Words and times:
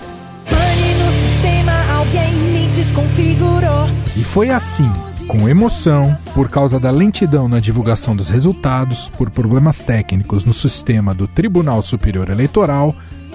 E 4.17 4.25
foi 4.25 4.51
assim, 4.51 4.91
com 5.29 5.49
emoção, 5.49 6.19
por 6.35 6.49
causa 6.49 6.81
da 6.81 6.91
lentidão 6.91 7.47
na 7.47 7.61
divulgação 7.61 8.17
dos 8.17 8.29
resultados, 8.29 9.09
por 9.11 9.31
problemas 9.31 9.81
técnicos 9.81 10.45
no 10.45 10.53
sistema 10.53 11.15
do 11.15 11.29
Tribunal 11.29 11.83
Superior 11.83 12.31
Eleitoral, 12.31 12.93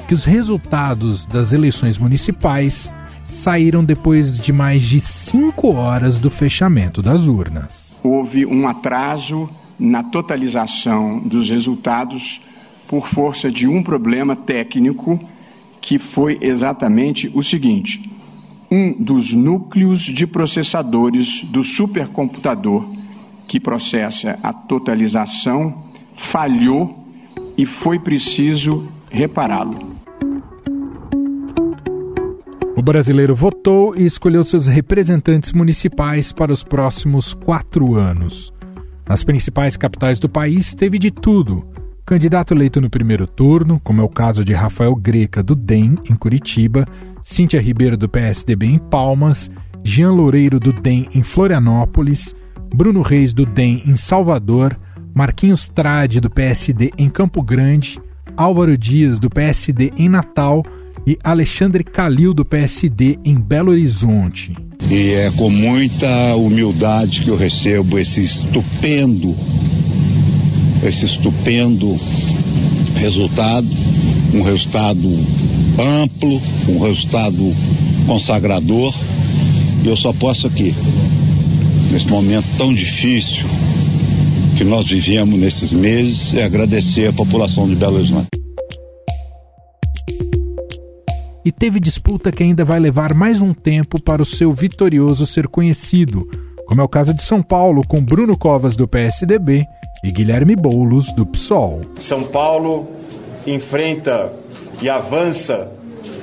que 0.09 0.13
os 0.13 0.25
resultados 0.25 1.25
das 1.25 1.53
eleições 1.53 1.97
municipais 1.97 2.91
saíram 3.33 3.83
depois 3.83 4.37
de 4.37 4.53
mais 4.53 4.83
de 4.83 4.99
cinco 4.99 5.73
horas 5.73 6.19
do 6.19 6.29
fechamento 6.29 7.01
das 7.01 7.27
urnas. 7.27 7.99
Houve 8.03 8.45
um 8.45 8.67
atraso 8.67 9.49
na 9.79 10.03
totalização 10.03 11.19
dos 11.19 11.49
resultados 11.49 12.41
por 12.87 13.07
força 13.07 13.51
de 13.51 13.67
um 13.67 13.81
problema 13.81 14.35
técnico 14.35 15.19
que 15.81 15.97
foi 15.99 16.37
exatamente 16.41 17.29
o 17.33 17.43
seguinte: 17.43 18.09
um 18.69 18.93
dos 18.93 19.33
núcleos 19.33 20.01
de 20.01 20.25
processadores 20.25 21.43
do 21.43 21.63
supercomputador 21.63 22.87
que 23.47 23.59
processa 23.59 24.39
a 24.41 24.53
totalização 24.53 25.83
falhou 26.15 27.05
e 27.57 27.65
foi 27.65 27.99
preciso 27.99 28.87
repará-lo. 29.09 29.92
Brasileiro 32.83 33.33
votou 33.33 33.95
e 33.95 34.05
escolheu 34.05 34.43
seus 34.43 34.67
representantes 34.67 35.53
municipais 35.53 36.33
para 36.33 36.51
os 36.51 36.65
próximos 36.65 37.33
quatro 37.33 37.95
anos. 37.95 38.51
Nas 39.07 39.23
principais 39.23 39.77
capitais 39.77 40.19
do 40.19 40.27
país 40.27 40.75
teve 40.75 40.99
de 40.99 41.09
tudo. 41.09 41.65
Candidato 42.05 42.53
eleito 42.53 42.81
no 42.81 42.89
primeiro 42.89 43.25
turno, 43.25 43.79
como 43.81 44.01
é 44.01 44.03
o 44.03 44.09
caso 44.09 44.43
de 44.43 44.51
Rafael 44.51 44.93
Greca, 44.97 45.41
do 45.41 45.55
DEM, 45.55 45.95
em 46.09 46.13
Curitiba, 46.13 46.85
Cíntia 47.21 47.61
Ribeiro, 47.61 47.95
do 47.95 48.09
PSDB, 48.09 48.65
em 48.65 48.77
Palmas, 48.77 49.49
Jean 49.81 50.11
Loureiro, 50.11 50.59
do 50.59 50.73
DEM, 50.73 51.07
em 51.15 51.23
Florianópolis, 51.23 52.35
Bruno 52.75 53.01
Reis, 53.01 53.31
do 53.31 53.45
DEM, 53.45 53.81
em 53.85 53.95
Salvador, 53.95 54.77
Marquinhos 55.15 55.69
Trade, 55.69 56.19
do 56.19 56.29
PSD, 56.29 56.91
em 56.97 57.09
Campo 57.09 57.41
Grande, 57.41 57.97
Álvaro 58.35 58.77
Dias, 58.77 59.19
do 59.19 59.29
PSD, 59.29 59.93
em 59.95 60.09
Natal 60.09 60.63
e 61.05 61.17
Alexandre 61.23 61.83
Calil, 61.83 62.33
do 62.33 62.45
PSD, 62.45 63.17
em 63.25 63.35
Belo 63.35 63.71
Horizonte. 63.71 64.55
E 64.89 65.11
é 65.11 65.31
com 65.31 65.49
muita 65.49 66.35
humildade 66.35 67.21
que 67.21 67.29
eu 67.29 67.35
recebo 67.35 67.97
esse 67.97 68.23
estupendo, 68.23 69.35
esse 70.83 71.05
estupendo 71.05 71.97
resultado, 72.95 73.67
um 74.33 74.41
resultado 74.41 75.09
amplo, 75.79 76.41
um 76.69 76.79
resultado 76.79 77.53
consagrador. 78.05 78.93
E 79.83 79.87
eu 79.87 79.97
só 79.97 80.13
posso 80.13 80.47
aqui, 80.47 80.73
nesse 81.91 82.07
momento 82.07 82.45
tão 82.57 82.73
difícil 82.73 83.45
que 84.57 84.63
nós 84.63 84.87
vivemos 84.87 85.39
nesses 85.39 85.71
meses, 85.71 86.33
é 86.33 86.43
agradecer 86.43 87.09
a 87.09 87.13
população 87.13 87.67
de 87.67 87.75
Belo 87.75 87.95
Horizonte 87.95 88.42
e 91.45 91.51
teve 91.51 91.79
disputa 91.79 92.31
que 92.31 92.43
ainda 92.43 92.63
vai 92.63 92.79
levar 92.79 93.13
mais 93.13 93.41
um 93.41 93.53
tempo 93.53 94.01
para 94.01 94.21
o 94.21 94.25
seu 94.25 94.53
vitorioso 94.53 95.25
ser 95.25 95.47
conhecido, 95.47 96.29
como 96.65 96.81
é 96.81 96.83
o 96.83 96.89
caso 96.89 97.13
de 97.13 97.21
São 97.21 97.41
Paulo 97.41 97.85
com 97.87 98.03
Bruno 98.03 98.37
Covas 98.37 98.75
do 98.75 98.87
PSDB 98.87 99.65
e 100.03 100.11
Guilherme 100.11 100.55
Boulos 100.55 101.11
do 101.13 101.25
PSOL. 101.25 101.81
São 101.99 102.23
Paulo 102.23 102.87
enfrenta 103.45 104.31
e 104.81 104.89
avança 104.89 105.71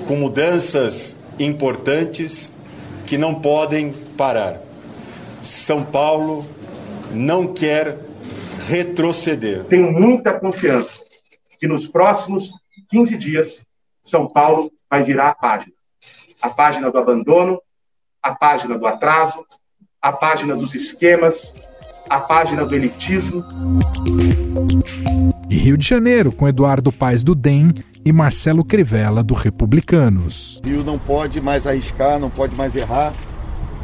com 0.07 0.17
mudanças 0.17 1.17
importantes 1.39 2.53
que 3.07 3.19
não 3.19 3.35
podem 3.35 3.93
parar. 4.17 4.61
São 5.43 5.85
Paulo 5.85 6.47
não 7.13 7.47
quer 7.53 7.99
retroceder. 8.69 9.65
Tenho 9.65 9.93
muita 9.93 10.33
confiança 10.33 11.01
que 11.59 11.67
nos 11.67 11.87
próximos 11.87 12.55
15 12.91 13.19
dias 13.19 13.67
São 14.03 14.27
Paulo 14.27 14.71
vai 14.91 15.05
virar 15.05 15.29
a 15.29 15.35
página. 15.35 15.73
A 16.43 16.51
página 16.51 16.91
do 16.91 16.99
abandono, 16.99 17.61
a 18.21 18.35
página 18.35 18.77
do 18.77 18.87
atraso, 18.87 19.47
a 20.03 20.13
página 20.13 20.57
dos 20.57 20.75
esquemas, 20.75 21.69
a 22.09 22.19
página 22.19 22.67
do 22.67 22.75
elitismo. 22.75 23.45
E 25.49 25.57
Rio 25.57 25.79
de 25.79 25.87
Janeiro, 25.87 26.33
com 26.33 26.49
Eduardo 26.49 26.91
Paes 26.91 27.23
do 27.23 27.35
DEM 27.35 27.75
e 28.05 28.13
Marcelo 28.13 28.65
Crivella 28.65 29.23
do 29.23 29.35
Republicanos. 29.35 30.61
Rio 30.65 30.83
não 30.83 30.99
pode 30.99 31.41
mais 31.41 31.67
arriscar, 31.67 32.19
não 32.19 32.31
pode 32.31 32.57
mais 32.57 32.75
errar. 32.75 33.13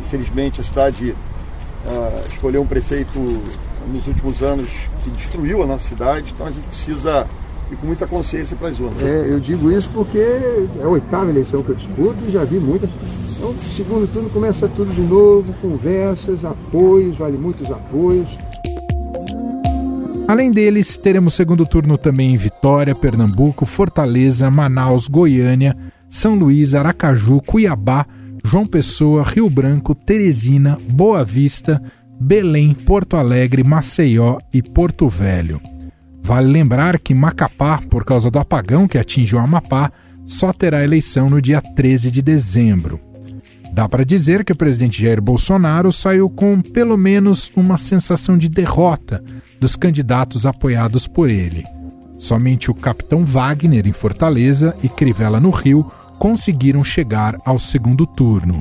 Infelizmente, 0.01 0.61
a 0.61 0.65
cidade 0.65 1.11
uh, 1.11 2.29
escolheu 2.33 2.63
um 2.63 2.67
prefeito 2.67 3.19
nos 3.87 4.07
últimos 4.09 4.43
anos 4.43 4.69
que 5.05 5.11
destruiu 5.11 5.63
a 5.63 5.67
nossa 5.67 5.89
cidade, 5.89 6.33
então 6.33 6.47
a 6.47 6.51
gente 6.51 6.67
precisa 6.67 7.29
e 7.71 7.77
com 7.77 7.87
muita 7.87 8.07
consciência 8.07 8.57
para 8.57 8.69
as 8.69 8.79
urnas. 8.79 9.03
É, 9.03 9.31
eu 9.31 9.41
digo 9.41 9.71
isso 9.71 9.89
porque 9.93 10.19
é 10.19 10.67
a 10.83 10.89
oitava 10.89 11.31
eleição 11.31 11.63
que 11.63 11.71
eu 11.71 11.75
disputo 11.75 12.17
e 12.29 12.31
já 12.31 12.45
vi 12.45 12.59
muitas. 12.59 12.91
Então, 13.37 13.53
segundo 13.53 14.11
turno 14.11 14.31
começa 14.31 14.69
tudo 14.69 14.93
de 14.95 15.03
novo, 15.03 15.53
conversas, 15.61 16.45
apoios, 16.45 17.17
vale 17.17 17.37
muitos 17.37 17.71
apoios. 17.71 18.27
Além 20.29 20.51
deles, 20.51 20.97
teremos 20.97 21.35
segundo 21.35 21.65
turno 21.65 21.97
também 21.97 22.33
em 22.33 22.37
Vitória, 22.37 22.95
Pernambuco, 22.95 23.65
Fortaleza, 23.65 24.51
Manaus, 24.51 25.07
Goiânia, 25.07 25.77
São 26.09 26.35
Luís, 26.35 26.75
Aracaju, 26.75 27.41
Cuiabá, 27.47 28.07
João 28.45 28.67
Pessoa, 28.67 29.23
Rio 29.23 29.49
Branco, 29.49 29.95
Teresina, 29.95 30.79
Boa 30.91 31.23
Vista, 31.23 31.81
Belém, 32.21 32.75
Porto 32.75 33.17
Alegre, 33.17 33.63
Maceió 33.63 34.39
e 34.53 34.63
Porto 34.63 35.09
Velho. 35.09 35.61
Vale 36.27 36.51
lembrar 36.51 36.99
que 36.99 37.15
Macapá, 37.15 37.81
por 37.89 38.05
causa 38.05 38.33
do 38.33 38.41
apagão 38.41 38.89
que 38.89 38.99
atingiu 38.99 39.39
Amapá, 39.39 39.93
só 40.25 40.53
terá 40.53 40.83
eleição 40.83 41.31
no 41.31 41.41
dia 41.41 41.61
13 41.61 42.11
de 42.11 42.21
dezembro. 42.21 42.99
Dá 43.73 43.89
para 43.89 44.05
dizer 44.05 44.45
que 44.45 44.51
o 44.51 44.57
presidente 44.57 45.01
Jair 45.01 45.23
Bolsonaro 45.23 45.93
saiu 45.93 46.29
com 46.29 46.61
pelo 46.61 46.97
menos 46.97 47.49
uma 47.55 47.79
sensação 47.79 48.37
de 48.37 48.49
derrota 48.49 49.23
dos 49.61 49.77
candidatos 49.77 50.45
apoiados 50.45 51.07
por 51.07 51.31
ele. 51.31 51.63
Somente 52.19 52.73
o 52.73 52.75
capitão 52.75 53.25
Wagner 53.25 53.87
em 53.87 53.93
Fortaleza 53.93 54.75
e 54.83 54.89
Crivella 54.89 55.39
no 55.39 55.51
Rio 55.51 55.89
conseguiram 56.19 56.83
chegar 56.83 57.39
ao 57.47 57.61
segundo 57.61 58.05
turno. 58.05 58.61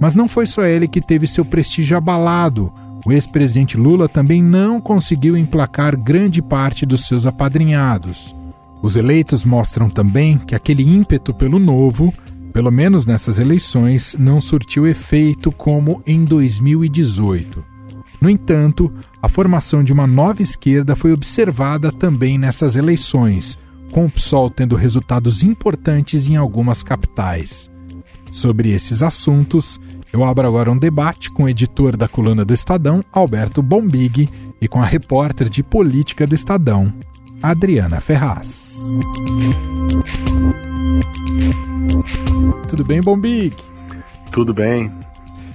Mas 0.00 0.14
não 0.14 0.26
foi 0.26 0.46
só 0.46 0.64
ele 0.64 0.88
que 0.88 1.02
teve 1.02 1.26
seu 1.26 1.44
prestígio 1.44 1.98
abalado 1.98 2.72
o 3.08 3.12
ex-presidente 3.12 3.78
Lula 3.78 4.06
também 4.06 4.42
não 4.42 4.78
conseguiu 4.78 5.34
emplacar 5.34 5.98
grande 5.98 6.42
parte 6.42 6.84
dos 6.84 7.06
seus 7.06 7.24
apadrinhados. 7.24 8.36
Os 8.82 8.96
eleitos 8.96 9.46
mostram 9.46 9.88
também 9.88 10.36
que 10.36 10.54
aquele 10.54 10.82
ímpeto 10.82 11.32
pelo 11.32 11.58
novo, 11.58 12.12
pelo 12.52 12.70
menos 12.70 13.06
nessas 13.06 13.38
eleições, 13.38 14.14
não 14.18 14.42
surtiu 14.42 14.86
efeito 14.86 15.50
como 15.50 16.02
em 16.06 16.22
2018. 16.22 17.64
No 18.20 18.28
entanto, 18.28 18.92
a 19.22 19.28
formação 19.28 19.82
de 19.82 19.90
uma 19.90 20.06
nova 20.06 20.42
esquerda 20.42 20.94
foi 20.94 21.10
observada 21.10 21.90
também 21.90 22.36
nessas 22.36 22.76
eleições, 22.76 23.58
com 23.90 24.04
o 24.04 24.10
PSOL 24.10 24.50
tendo 24.50 24.76
resultados 24.76 25.42
importantes 25.42 26.28
em 26.28 26.36
algumas 26.36 26.82
capitais. 26.82 27.70
Sobre 28.30 28.70
esses 28.70 29.02
assuntos, 29.02 29.80
eu 30.12 30.24
abro 30.24 30.46
agora 30.46 30.70
um 30.70 30.78
debate 30.78 31.30
com 31.30 31.44
o 31.44 31.48
editor 31.48 31.96
da 31.96 32.08
coluna 32.08 32.44
do 32.44 32.54
Estadão, 32.54 33.02
Alberto 33.12 33.62
Bombig, 33.62 34.28
e 34.60 34.66
com 34.66 34.80
a 34.80 34.84
repórter 34.84 35.48
de 35.48 35.62
política 35.62 36.26
do 36.26 36.34
Estadão, 36.34 36.92
Adriana 37.42 38.00
Ferraz. 38.00 38.76
Tudo 42.68 42.84
bem, 42.84 43.00
Bombig? 43.00 43.54
Tudo 44.32 44.52
bem. 44.52 44.92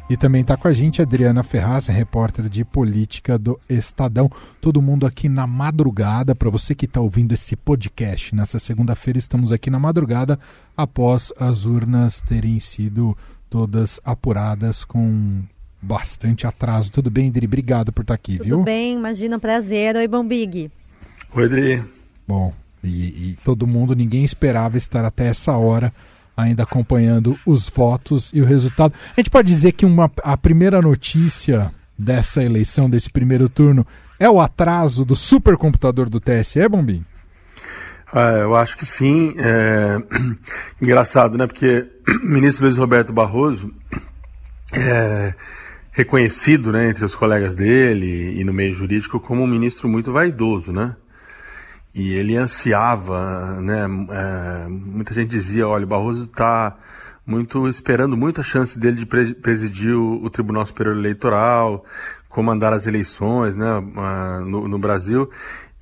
E 0.09 0.17
também 0.17 0.41
está 0.41 0.57
com 0.57 0.67
a 0.67 0.71
gente 0.71 1.01
a 1.01 1.05
Adriana 1.05 1.43
Ferraz, 1.43 1.87
repórter 1.87 2.49
de 2.49 2.63
política 2.63 3.37
do 3.37 3.59
Estadão. 3.69 4.29
Todo 4.61 4.81
mundo 4.81 5.05
aqui 5.05 5.29
na 5.29 5.47
madrugada. 5.47 6.35
Para 6.35 6.49
você 6.49 6.75
que 6.75 6.85
está 6.85 6.99
ouvindo 7.01 7.31
esse 7.31 7.55
podcast 7.55 8.35
nessa 8.35 8.59
segunda-feira, 8.59 9.17
estamos 9.17 9.51
aqui 9.51 9.69
na 9.69 9.79
madrugada 9.79 10.37
após 10.75 11.33
as 11.39 11.65
urnas 11.65 12.21
terem 12.21 12.59
sido 12.59 13.17
todas 13.53 14.01
apuradas 14.03 14.83
com 14.83 15.43
bastante 15.79 16.47
atraso. 16.47 16.91
Tudo 16.91 17.11
bem, 17.11 17.27
Idri? 17.27 17.45
Obrigado 17.45 17.93
por 17.93 18.01
estar 18.01 18.15
aqui, 18.15 18.37
Tudo 18.37 18.43
viu? 18.45 18.55
Tudo 18.55 18.65
bem, 18.65 18.95
imagina, 18.95 19.37
um 19.37 19.39
prazer. 19.39 19.95
Oi, 19.95 20.07
Bombig. 20.07 20.71
Oi, 21.35 21.45
Idri. 21.45 21.85
Bom, 22.27 22.51
e, 22.83 22.87
e, 23.29 23.37
todo 23.43 23.67
mundo, 23.67 23.95
ninguém 23.95 24.25
esperava 24.25 24.75
estar 24.75 25.05
até 25.05 25.27
essa 25.27 25.55
hora 25.55 25.93
ainda 26.35 26.63
acompanhando 26.63 27.39
os 27.45 27.69
votos 27.69 28.31
e 28.33 28.41
o 28.41 28.45
resultado. 28.45 28.95
A 29.15 29.19
gente 29.21 29.29
pode 29.29 29.49
dizer 29.49 29.73
que 29.73 29.85
uma, 29.85 30.11
a 30.23 30.35
primeira 30.35 30.81
notícia 30.81 31.71
dessa 31.95 32.43
eleição, 32.43 32.89
desse 32.89 33.11
primeiro 33.11 33.47
turno, 33.47 33.85
é 34.19 34.27
o 34.27 34.41
atraso 34.41 35.05
do 35.05 35.15
supercomputador 35.15 36.09
do 36.09 36.19
TSE, 36.19 36.67
Bombim? 36.67 37.05
Ah, 38.15 38.37
eu 38.41 38.55
acho 38.55 38.77
que 38.77 38.85
sim. 38.85 39.33
É... 39.37 39.97
Engraçado, 40.79 41.35
né? 41.35 41.47
Porque 41.47 41.89
o 42.07 42.27
ministro 42.29 42.65
Luiz 42.65 42.77
Roberto 42.77 43.11
Barroso 43.11 43.73
é 44.71 45.33
reconhecido 45.91 46.71
né, 46.71 46.89
entre 46.89 47.05
os 47.05 47.13
colegas 47.13 47.53
dele 47.53 48.39
e 48.39 48.43
no 48.43 48.51
meio 48.51 48.73
jurídico 48.73 49.19
como 49.19 49.43
um 49.43 49.47
ministro 49.47 49.87
muito 49.87 50.11
vaidoso, 50.11 50.71
né? 50.71 50.95
E 51.93 52.13
ele 52.13 52.35
ansiava, 52.37 53.59
né? 53.61 53.85
É, 54.11 54.67
muita 54.67 55.13
gente 55.13 55.29
dizia, 55.29 55.67
olha, 55.67 55.85
o 55.85 55.87
Barroso 55.87 56.25
está 56.25 56.77
muito 57.25 57.67
esperando 57.67 58.15
muita 58.15 58.43
chance 58.43 58.77
dele 58.77 59.05
de 59.05 59.33
presidir 59.35 59.95
o, 59.95 60.23
o, 60.23 60.29
Tribunal 60.29 60.65
Superior 60.65 60.97
Eleitoral, 60.97 61.85
comandar 62.27 62.73
as 62.73 62.85
eleições, 62.85 63.55
né, 63.55 63.79
no, 64.45 64.67
no 64.67 64.79
Brasil. 64.79 65.29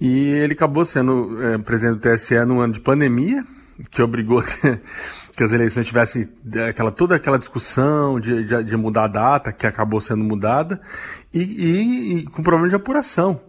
E 0.02 0.30
ele 0.30 0.54
acabou 0.54 0.84
sendo 0.84 1.38
é, 1.46 1.60
presidente 1.60 2.00
do 2.00 2.02
TSE 2.02 2.44
no 2.44 2.60
ano 2.60 2.74
de 2.74 2.80
pandemia, 2.80 3.46
que 3.92 4.02
obrigou 4.02 4.42
que 5.38 5.44
as 5.44 5.54
eleições 5.54 5.86
tivessem 5.86 6.28
é, 6.56 6.70
aquela, 6.70 6.92
toda 6.92 7.16
aquela 7.16 7.38
discussão 7.38 8.20
de, 8.20 8.44
de, 8.44 8.64
de 8.64 8.76
mudar 8.76 9.04
a 9.04 9.08
data, 9.08 9.54
que 9.54 9.68
acabou 9.68 10.02
sendo 10.02 10.24
mudada, 10.24 10.82
e, 11.32 11.44
e, 11.44 12.18
e 12.18 12.24
com 12.24 12.42
problema 12.42 12.68
de 12.68 12.76
apuração. 12.76 13.40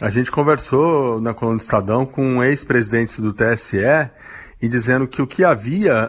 A 0.00 0.08
gente 0.08 0.30
conversou 0.30 1.20
na 1.20 1.34
coluna 1.34 1.58
do 1.58 1.62
Estadão 1.62 2.06
com 2.06 2.44
ex-presidentes 2.44 3.18
do 3.18 3.32
TSE 3.32 4.08
e 4.62 4.68
dizendo 4.68 5.08
que 5.08 5.20
o 5.20 5.26
que 5.26 5.44
havia 5.44 6.02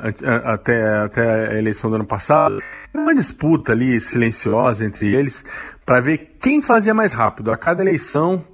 até, 0.45 0.99
até 0.99 1.49
a 1.49 1.57
eleição 1.57 1.89
do 1.89 1.95
ano 1.95 2.05
passado 2.05 2.61
era 2.93 3.01
uma 3.01 3.15
disputa 3.15 3.71
ali 3.71 3.99
silenciosa 3.99 4.85
entre 4.85 5.15
eles 5.15 5.43
para 5.83 5.99
ver 5.99 6.35
quem 6.39 6.61
fazia 6.61 6.93
mais 6.93 7.11
rápido. 7.11 7.51
A 7.51 7.57
cada 7.57 7.81
eleição 7.81 8.45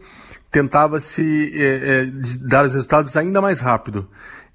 tentava-se 0.55 1.51
é, 1.53 1.65
é, 1.65 2.05
dar 2.39 2.65
os 2.65 2.73
resultados 2.73 3.17
ainda 3.17 3.41
mais 3.41 3.59
rápido. 3.59 4.07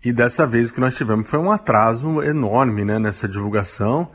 E 0.02 0.14
dessa 0.14 0.46
vez 0.46 0.70
o 0.70 0.72
que 0.74 0.80
nós 0.80 0.94
tivemos 0.94 1.28
foi 1.28 1.38
um 1.38 1.52
atraso 1.52 2.22
enorme 2.22 2.86
né, 2.86 2.98
nessa 2.98 3.28
divulgação. 3.28 4.08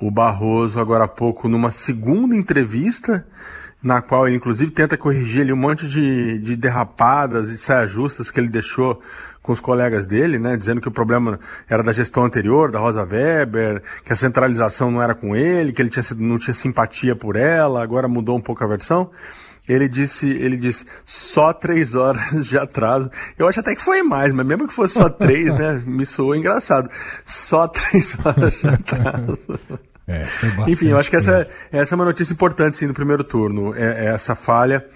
O 0.00 0.10
Barroso, 0.10 0.80
agora 0.80 1.04
há 1.04 1.08
pouco, 1.08 1.46
numa 1.46 1.70
segunda 1.70 2.34
entrevista, 2.34 3.26
na 3.82 4.00
qual 4.00 4.26
ele 4.26 4.38
inclusive 4.38 4.70
tenta 4.70 4.96
corrigir 4.96 5.42
ali 5.42 5.52
um 5.52 5.56
monte 5.56 5.86
de, 5.86 6.38
de 6.38 6.56
derrapadas 6.56 7.50
e 7.50 7.58
saias 7.58 7.90
justas 7.90 8.30
que 8.30 8.40
ele 8.40 8.48
deixou 8.48 8.98
com 9.42 9.52
os 9.52 9.60
colegas 9.60 10.06
dele, 10.06 10.38
né, 10.38 10.56
dizendo 10.56 10.80
que 10.80 10.88
o 10.88 10.92
problema 10.92 11.38
era 11.68 11.82
da 11.82 11.92
gestão 11.92 12.24
anterior, 12.24 12.70
da 12.70 12.78
Rosa 12.78 13.02
Weber, 13.02 13.82
que 14.02 14.14
a 14.14 14.16
centralização 14.16 14.90
não 14.90 15.02
era 15.02 15.14
com 15.14 15.36
ele, 15.36 15.74
que 15.74 15.82
ele 15.82 15.90
tinha, 15.90 16.04
não 16.16 16.38
tinha 16.38 16.54
simpatia 16.54 17.14
por 17.14 17.36
ela, 17.36 17.82
agora 17.82 18.08
mudou 18.08 18.34
um 18.34 18.40
pouco 18.40 18.64
a 18.64 18.66
versão. 18.66 19.10
Ele 19.68 19.88
disse, 19.88 20.26
ele 20.26 20.56
disse, 20.56 20.84
só 21.04 21.52
três 21.52 21.94
horas 21.94 22.46
de 22.46 22.56
atraso. 22.56 23.10
Eu 23.38 23.46
acho 23.46 23.60
até 23.60 23.74
que 23.74 23.82
foi 23.82 24.02
mais, 24.02 24.32
mas 24.32 24.46
mesmo 24.46 24.66
que 24.66 24.72
fosse 24.72 24.94
só 24.94 25.08
três, 25.08 25.54
né, 25.56 25.82
me 25.86 26.06
soou 26.06 26.34
engraçado. 26.34 26.90
Só 27.26 27.68
três 27.68 28.16
horas 28.24 28.54
de 28.54 28.66
atraso. 28.66 29.38
É, 30.06 30.26
Enfim, 30.66 30.88
eu 30.88 30.98
acho 30.98 31.10
que 31.10 31.16
essa, 31.16 31.48
essa 31.70 31.94
é 31.94 31.96
uma 31.96 32.06
notícia 32.06 32.32
importante, 32.32 32.78
sim, 32.78 32.86
do 32.86 32.94
primeiro 32.94 33.22
turno. 33.22 33.74
É, 33.74 34.06
é 34.06 34.14
essa 34.14 34.34
falha, 34.34 34.86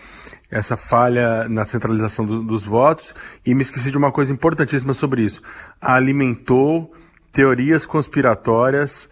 essa 0.50 0.74
falha 0.74 1.46
na 1.50 1.66
centralização 1.66 2.24
do, 2.24 2.42
dos 2.42 2.64
votos. 2.64 3.14
E 3.44 3.54
me 3.54 3.62
esqueci 3.62 3.90
de 3.90 3.98
uma 3.98 4.10
coisa 4.10 4.32
importantíssima 4.32 4.94
sobre 4.94 5.22
isso. 5.22 5.42
Alimentou 5.78 6.90
teorias 7.30 7.84
conspiratórias 7.84 9.08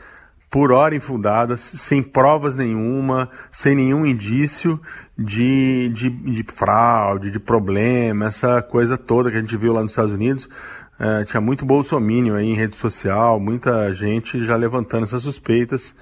por 0.51 0.73
hora 0.73 0.97
infundadas, 0.97 1.61
sem 1.61 2.03
provas 2.03 2.57
nenhuma, 2.57 3.31
sem 3.53 3.77
nenhum 3.77 4.05
indício 4.05 4.81
de, 5.17 5.91
de, 5.95 6.11
de 6.11 6.45
fraude, 6.53 7.31
de 7.31 7.39
problema, 7.39 8.27
essa 8.27 8.61
coisa 8.61 8.99
toda 8.99 9.31
que 9.31 9.37
a 9.37 9.41
gente 9.41 9.57
viu 9.57 9.73
lá 9.73 9.81
nos 9.81 9.93
Estados 9.93 10.13
Unidos. 10.13 10.49
É, 10.99 11.25
tinha 11.25 11.41
muito 11.41 11.65
bolsomínio 11.65 12.35
aí 12.35 12.47
em 12.47 12.55
rede 12.55 12.77
social, 12.77 13.39
muita 13.39 13.95
gente 13.95 14.45
já 14.45 14.57
levantando 14.57 15.05
essas 15.05 15.23
suspeitas. 15.23 15.95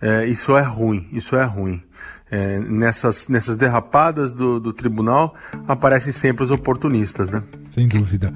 É, 0.00 0.26
isso 0.26 0.56
é 0.56 0.62
ruim, 0.62 1.08
isso 1.12 1.36
é 1.36 1.44
ruim. 1.44 1.82
É, 2.30 2.58
nessas, 2.60 3.28
nessas 3.28 3.58
derrapadas 3.58 4.32
do, 4.32 4.58
do 4.58 4.72
tribunal 4.72 5.34
aparecem 5.68 6.12
sempre 6.12 6.42
os 6.42 6.50
oportunistas, 6.50 7.28
né? 7.28 7.42
Sem 7.68 7.86
dúvida. 7.86 8.32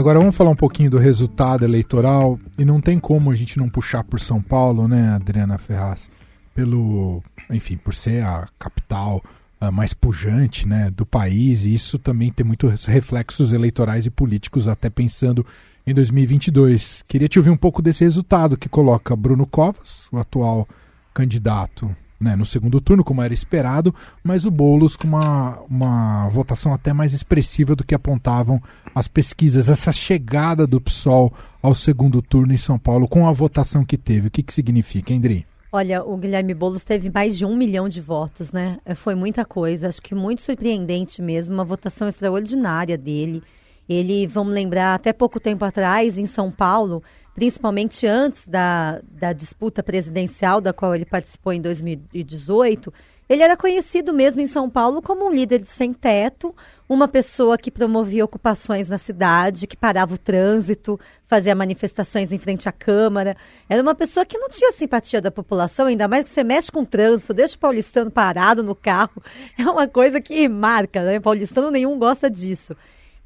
Agora 0.00 0.18
vamos 0.18 0.34
falar 0.34 0.48
um 0.48 0.56
pouquinho 0.56 0.90
do 0.90 0.96
resultado 0.96 1.62
eleitoral 1.62 2.40
e 2.56 2.64
não 2.64 2.80
tem 2.80 2.98
como 2.98 3.30
a 3.30 3.34
gente 3.34 3.58
não 3.58 3.68
puxar 3.68 4.02
por 4.02 4.18
São 4.18 4.40
Paulo, 4.40 4.88
né, 4.88 5.10
Adriana 5.10 5.58
Ferraz? 5.58 6.10
Pelo, 6.54 7.22
enfim, 7.50 7.76
por 7.76 7.92
ser 7.92 8.24
a 8.24 8.48
capital 8.58 9.22
uh, 9.60 9.70
mais 9.70 9.92
pujante 9.92 10.66
né, 10.66 10.90
do 10.90 11.04
país, 11.04 11.66
e 11.66 11.74
isso 11.74 11.98
também 11.98 12.32
tem 12.32 12.46
muitos 12.46 12.86
reflexos 12.86 13.52
eleitorais 13.52 14.06
e 14.06 14.10
políticos, 14.10 14.66
até 14.66 14.88
pensando 14.88 15.44
em 15.86 15.92
2022. 15.92 17.04
Queria 17.06 17.28
te 17.28 17.38
ouvir 17.38 17.50
um 17.50 17.56
pouco 17.58 17.82
desse 17.82 18.02
resultado 18.02 18.56
que 18.56 18.70
coloca 18.70 19.14
Bruno 19.14 19.46
Covas, 19.46 20.06
o 20.10 20.16
atual 20.16 20.66
candidato 21.12 21.94
né, 22.20 22.36
no 22.36 22.44
segundo 22.44 22.80
turno, 22.80 23.02
como 23.02 23.22
era 23.22 23.32
esperado, 23.32 23.94
mas 24.22 24.44
o 24.44 24.50
Boulos 24.50 24.94
com 24.94 25.08
uma, 25.08 25.58
uma 25.68 26.28
votação 26.28 26.74
até 26.74 26.92
mais 26.92 27.14
expressiva 27.14 27.74
do 27.74 27.82
que 27.82 27.94
apontavam 27.94 28.62
as 28.94 29.08
pesquisas. 29.08 29.70
Essa 29.70 29.90
chegada 29.90 30.66
do 30.66 30.80
PSOL 30.80 31.32
ao 31.62 31.74
segundo 31.74 32.20
turno 32.20 32.52
em 32.52 32.58
São 32.58 32.78
Paulo, 32.78 33.08
com 33.08 33.26
a 33.26 33.32
votação 33.32 33.84
que 33.84 33.96
teve, 33.96 34.28
o 34.28 34.30
que, 34.30 34.42
que 34.42 34.52
significa, 34.52 35.14
André? 35.14 35.44
Olha, 35.72 36.02
o 36.04 36.16
Guilherme 36.16 36.52
Boulos 36.52 36.82
teve 36.82 37.10
mais 37.10 37.38
de 37.38 37.46
um 37.46 37.56
milhão 37.56 37.88
de 37.88 38.00
votos, 38.00 38.50
né? 38.50 38.78
É, 38.84 38.94
foi 38.94 39.14
muita 39.14 39.44
coisa, 39.44 39.88
acho 39.88 40.02
que 40.02 40.14
muito 40.14 40.42
surpreendente 40.42 41.22
mesmo, 41.22 41.54
uma 41.54 41.64
votação 41.64 42.08
extraordinária 42.08 42.98
dele. 42.98 43.40
Ele, 43.88 44.26
vamos 44.26 44.52
lembrar, 44.52 44.94
até 44.94 45.12
pouco 45.12 45.40
tempo 45.40 45.64
atrás, 45.64 46.18
em 46.18 46.26
São 46.26 46.50
Paulo, 46.50 47.02
principalmente 47.40 48.06
antes 48.06 48.46
da, 48.46 49.00
da 49.10 49.32
disputa 49.32 49.82
presidencial, 49.82 50.60
da 50.60 50.74
qual 50.74 50.94
ele 50.94 51.06
participou 51.06 51.54
em 51.54 51.60
2018, 51.62 52.92
ele 53.30 53.42
era 53.42 53.56
conhecido 53.56 54.12
mesmo 54.12 54.42
em 54.42 54.46
São 54.46 54.68
Paulo 54.68 55.00
como 55.00 55.26
um 55.26 55.32
líder 55.32 55.60
de 55.60 55.70
sem 55.70 55.94
teto, 55.94 56.54
uma 56.86 57.08
pessoa 57.08 57.56
que 57.56 57.70
promovia 57.70 58.26
ocupações 58.26 58.90
na 58.90 58.98
cidade, 58.98 59.66
que 59.66 59.74
parava 59.74 60.16
o 60.16 60.18
trânsito, 60.18 61.00
fazia 61.26 61.54
manifestações 61.54 62.30
em 62.30 62.38
frente 62.38 62.68
à 62.68 62.72
Câmara. 62.72 63.34
Era 63.70 63.80
uma 63.80 63.94
pessoa 63.94 64.26
que 64.26 64.36
não 64.36 64.50
tinha 64.50 64.72
simpatia 64.72 65.22
da 65.22 65.30
população, 65.30 65.86
ainda 65.86 66.06
mais 66.06 66.24
que 66.24 66.30
você 66.34 66.44
mexe 66.44 66.70
com 66.70 66.82
o 66.82 66.86
trânsito, 66.86 67.32
deixa 67.32 67.56
o 67.56 67.58
paulistano 67.58 68.10
parado 68.10 68.62
no 68.62 68.74
carro. 68.74 69.22
É 69.56 69.62
uma 69.62 69.88
coisa 69.88 70.20
que 70.20 70.46
marca, 70.46 71.02
né? 71.02 71.18
Paulistano 71.18 71.70
nenhum 71.70 71.98
gosta 71.98 72.28
disso. 72.28 72.76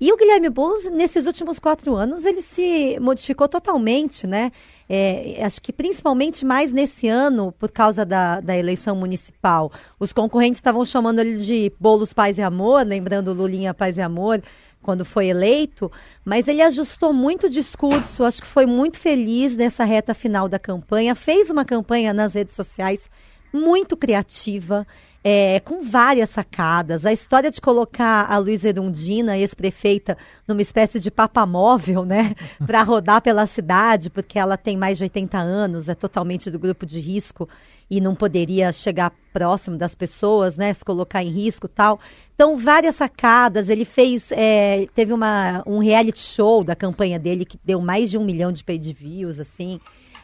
E 0.00 0.12
o 0.12 0.16
Guilherme 0.16 0.50
Boulos, 0.50 0.90
nesses 0.90 1.24
últimos 1.24 1.58
quatro 1.58 1.94
anos, 1.94 2.24
ele 2.24 2.40
se 2.40 2.98
modificou 3.00 3.48
totalmente, 3.48 4.26
né? 4.26 4.50
É, 4.88 5.40
acho 5.42 5.62
que 5.62 5.72
principalmente 5.72 6.44
mais 6.44 6.72
nesse 6.72 7.08
ano, 7.08 7.52
por 7.52 7.70
causa 7.70 8.04
da, 8.04 8.40
da 8.40 8.56
eleição 8.56 8.94
municipal. 8.96 9.72
Os 9.98 10.12
concorrentes 10.12 10.58
estavam 10.58 10.84
chamando 10.84 11.20
ele 11.20 11.38
de 11.38 11.72
Boulos 11.80 12.12
Paz 12.12 12.38
e 12.38 12.42
Amor, 12.42 12.84
lembrando 12.84 13.32
Lulinha 13.32 13.72
Paz 13.72 13.96
e 13.96 14.02
Amor, 14.02 14.42
quando 14.82 15.04
foi 15.04 15.28
eleito, 15.28 15.90
mas 16.24 16.46
ele 16.46 16.60
ajustou 16.60 17.12
muito 17.12 17.46
o 17.46 17.50
discurso, 17.50 18.22
acho 18.22 18.42
que 18.42 18.46
foi 18.46 18.66
muito 18.66 18.98
feliz 18.98 19.56
nessa 19.56 19.82
reta 19.82 20.12
final 20.12 20.46
da 20.46 20.58
campanha, 20.58 21.14
fez 21.14 21.48
uma 21.48 21.64
campanha 21.64 22.12
nas 22.12 22.34
redes 22.34 22.54
sociais 22.54 23.08
muito 23.50 23.96
criativa 23.96 24.86
é, 25.26 25.58
com 25.60 25.82
várias 25.82 26.28
sacadas. 26.28 27.06
A 27.06 27.12
história 27.12 27.50
de 27.50 27.58
colocar 27.58 28.30
a 28.30 28.36
Luiz 28.36 28.62
Erundina, 28.62 29.38
ex-prefeita, 29.38 30.18
numa 30.46 30.60
espécie 30.60 31.00
de 31.00 31.10
papamóvel, 31.10 32.04
né, 32.04 32.34
para 32.66 32.82
rodar 32.82 33.22
pela 33.22 33.46
cidade, 33.46 34.10
porque 34.10 34.38
ela 34.38 34.58
tem 34.58 34.76
mais 34.76 34.98
de 34.98 35.04
80 35.04 35.38
anos, 35.38 35.88
é 35.88 35.94
totalmente 35.94 36.50
do 36.50 36.58
grupo 36.58 36.84
de 36.84 37.00
risco 37.00 37.48
e 37.90 38.00
não 38.00 38.14
poderia 38.14 38.70
chegar 38.70 39.12
próximo 39.32 39.78
das 39.78 39.94
pessoas, 39.94 40.56
né, 40.56 40.72
se 40.74 40.84
colocar 40.84 41.22
em 41.22 41.30
risco 41.30 41.68
tal. 41.68 41.98
Então, 42.34 42.58
várias 42.58 42.96
sacadas. 42.96 43.68
Ele 43.68 43.84
fez, 43.84 44.30
é, 44.30 44.86
teve 44.94 45.12
uma, 45.12 45.62
um 45.66 45.78
reality 45.78 46.20
show 46.20 46.62
da 46.62 46.76
campanha 46.76 47.18
dele 47.18 47.44
que 47.44 47.58
deu 47.64 47.80
mais 47.80 48.10
de 48.10 48.18
um 48.18 48.24
milhão 48.24 48.52
de 48.52 48.62
pay 48.62 48.78
views, 48.78 49.40
assim. 49.40 49.80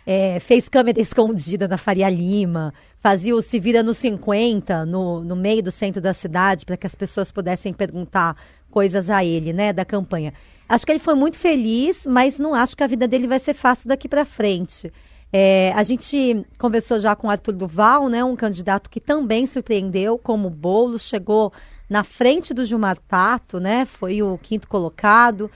É, 0.07 0.41
fez 0.41 0.69
câmera 0.69 1.01
escondida 1.01 1.69
na 1.69 1.77
Faria 1.77 2.09
Lima, 2.09 2.73
fazia 3.01 3.35
o 3.35 3.43
Se 3.43 3.59
Vira 3.59 3.83
nos 3.83 3.99
50, 3.99 4.85
no, 4.85 5.25
no 5.25 5.35
meio 5.35 5.63
do 5.63 5.73
centro 5.73 6.01
da 6.01 6.15
cidade, 6.15 6.65
para 6.65 6.77
que 6.77 6.87
as 6.87 6.95
pessoas 6.95 7.33
pudessem 7.33 7.73
perguntar 7.73 8.37
coisas 8.71 9.11
a 9.11 9.25
ele, 9.25 9.53
né, 9.53 9.73
da 9.73 9.85
campanha. 9.85 10.33
Acho 10.69 10.87
que 10.87 10.93
ele 10.93 11.01
foi 11.01 11.15
muito 11.15 11.37
feliz, 11.37 12.07
mas 12.07 12.39
não 12.39 12.55
acho 12.55 12.77
que 12.77 12.85
a 12.85 12.87
vida 12.87 13.09
dele 13.09 13.27
vai 13.27 13.39
ser 13.39 13.55
fácil 13.55 13.89
daqui 13.89 14.09
para 14.09 14.25
frente. 14.25 14.93
É, 15.33 15.73
a 15.75 15.83
gente 15.83 16.45
conversou 16.59 16.99
já 16.99 17.17
com 17.17 17.31
Arthur 17.31 17.53
Duval, 17.53 18.09
né, 18.09 18.23
um 18.23 18.37
candidato 18.37 18.91
que 18.91 19.01
também 19.01 19.47
surpreendeu, 19.47 20.19
como 20.19 20.49
o 20.49 20.51
Boulos, 20.51 21.03
chegou 21.03 21.53
na 21.89 22.05
frente 22.05 22.53
do 22.53 22.65
Gilmar 22.65 22.99
Tato, 22.99 23.59
né, 23.59 23.85
foi 23.85 24.23
o 24.23 24.39
quinto 24.39 24.69
colocado. 24.69 25.51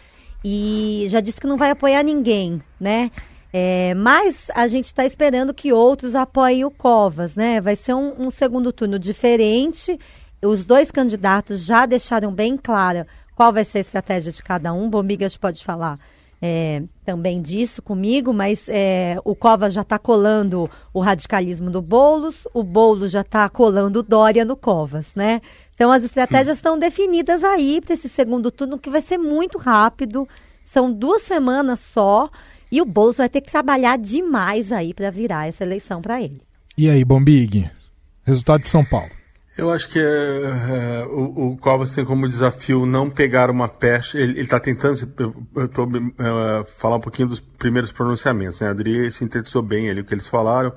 e 0.45 1.07
já 1.09 1.21
disse 1.21 1.41
que 1.41 1.47
não 1.47 1.57
vai 1.57 1.71
apoiar 1.71 2.03
ninguém, 2.03 2.61
né? 2.79 3.11
É, 3.57 3.95
mas 3.95 4.49
a 4.53 4.67
gente 4.67 4.87
está 4.87 5.05
esperando 5.05 5.55
que 5.55 5.73
outros 5.73 6.17
apoiem 6.17 6.65
o 6.65 6.73
Covas, 6.73 7.37
né? 7.37 7.61
Vai 7.61 7.77
ser 7.77 7.95
um, 7.95 8.27
um, 8.27 8.29
segundo 8.29 8.73
turno 8.73 8.99
diferente. 8.99 9.97
Os 10.43 10.65
dois 10.65 10.91
candidatos 10.91 11.65
já 11.65 11.87
deixaram 11.87 12.33
bem 12.33 12.57
clara 12.57 13.07
qual 13.37 13.53
vai 13.53 13.65
ser 13.65 13.79
a 13.79 13.81
estratégia 13.83 14.33
de 14.33 14.43
cada 14.43 14.73
um. 14.73 14.91
Bombigas 14.91 15.37
pode 15.37 15.63
falar 15.63 16.01
é, 16.43 16.83
também 17.05 17.41
disso 17.41 17.81
comigo, 17.81 18.33
mas 18.33 18.65
é, 18.67 19.19
o 19.25 19.37
Covas 19.37 19.73
já 19.73 19.83
está 19.83 20.01
colando 20.01 20.69
o 20.93 20.99
radicalismo 20.99 21.71
do 21.71 21.81
Boulos, 21.81 22.49
o 22.53 22.65
Boulos 22.65 23.13
já 23.13 23.21
está 23.21 23.49
colando 23.49 24.01
o 24.01 24.03
Dória 24.03 24.45
no 24.45 24.57
Covas, 24.57 25.07
né? 25.15 25.41
Então 25.75 25.93
as 25.93 26.03
estratégias 26.03 26.57
estão 26.57 26.77
definidas 26.77 27.45
aí 27.45 27.81
para 27.81 27.95
esse 27.95 28.09
segundo 28.09 28.51
turno, 28.51 28.81
que 28.81 28.91
vai 28.91 29.01
ser 29.01 29.17
muito 29.17 29.59
rápido. 29.59 30.29
São 30.65 30.93
duas 30.93 31.23
semanas 31.23 31.79
só. 31.79 32.29
E 32.75 32.83
o 32.83 32.85
Bolsonaro 32.85 33.19
vai 33.19 33.29
ter 33.29 33.41
que 33.41 33.53
trabalhar 33.53 33.97
demais 33.97 34.73
aí 34.73 34.93
para 34.93 35.09
virar 35.09 35.47
essa 35.47 35.63
eleição 35.63 36.03
para 36.03 36.21
ele. 36.21 36.43
E 36.77 36.91
aí, 36.91 37.05
Bombig, 37.05 37.71
resultado 38.25 38.63
de 38.63 38.67
São 38.67 38.85
Paulo? 38.85 39.13
Eu 39.57 39.71
acho 39.71 39.89
que 39.89 40.01
é, 40.01 40.03
é, 40.03 41.07
o, 41.07 41.53
o 41.53 41.57
Covas 41.59 41.93
tem 41.93 42.05
como 42.05 42.29
desafio 42.29 42.85
não 42.85 43.09
pegar 43.09 43.49
uma 43.49 43.69
peste. 43.69 44.19
Ele 44.19 44.41
está 44.41 44.59
tentando, 44.59 44.99
eu 45.55 45.67
estou 45.67 45.87
uh, 45.87 46.67
falar 46.77 46.97
um 46.97 47.01
pouquinho 47.01 47.29
dos 47.29 47.39
primeiros 47.39 47.93
pronunciamentos. 47.93 48.61
Né? 48.61 48.67
A 48.67 48.71
Adri 48.73 49.13
sintetizou 49.13 49.63
bem 49.63 49.89
ali 49.89 50.01
o 50.01 50.05
que 50.05 50.13
eles 50.13 50.27
falaram. 50.27 50.73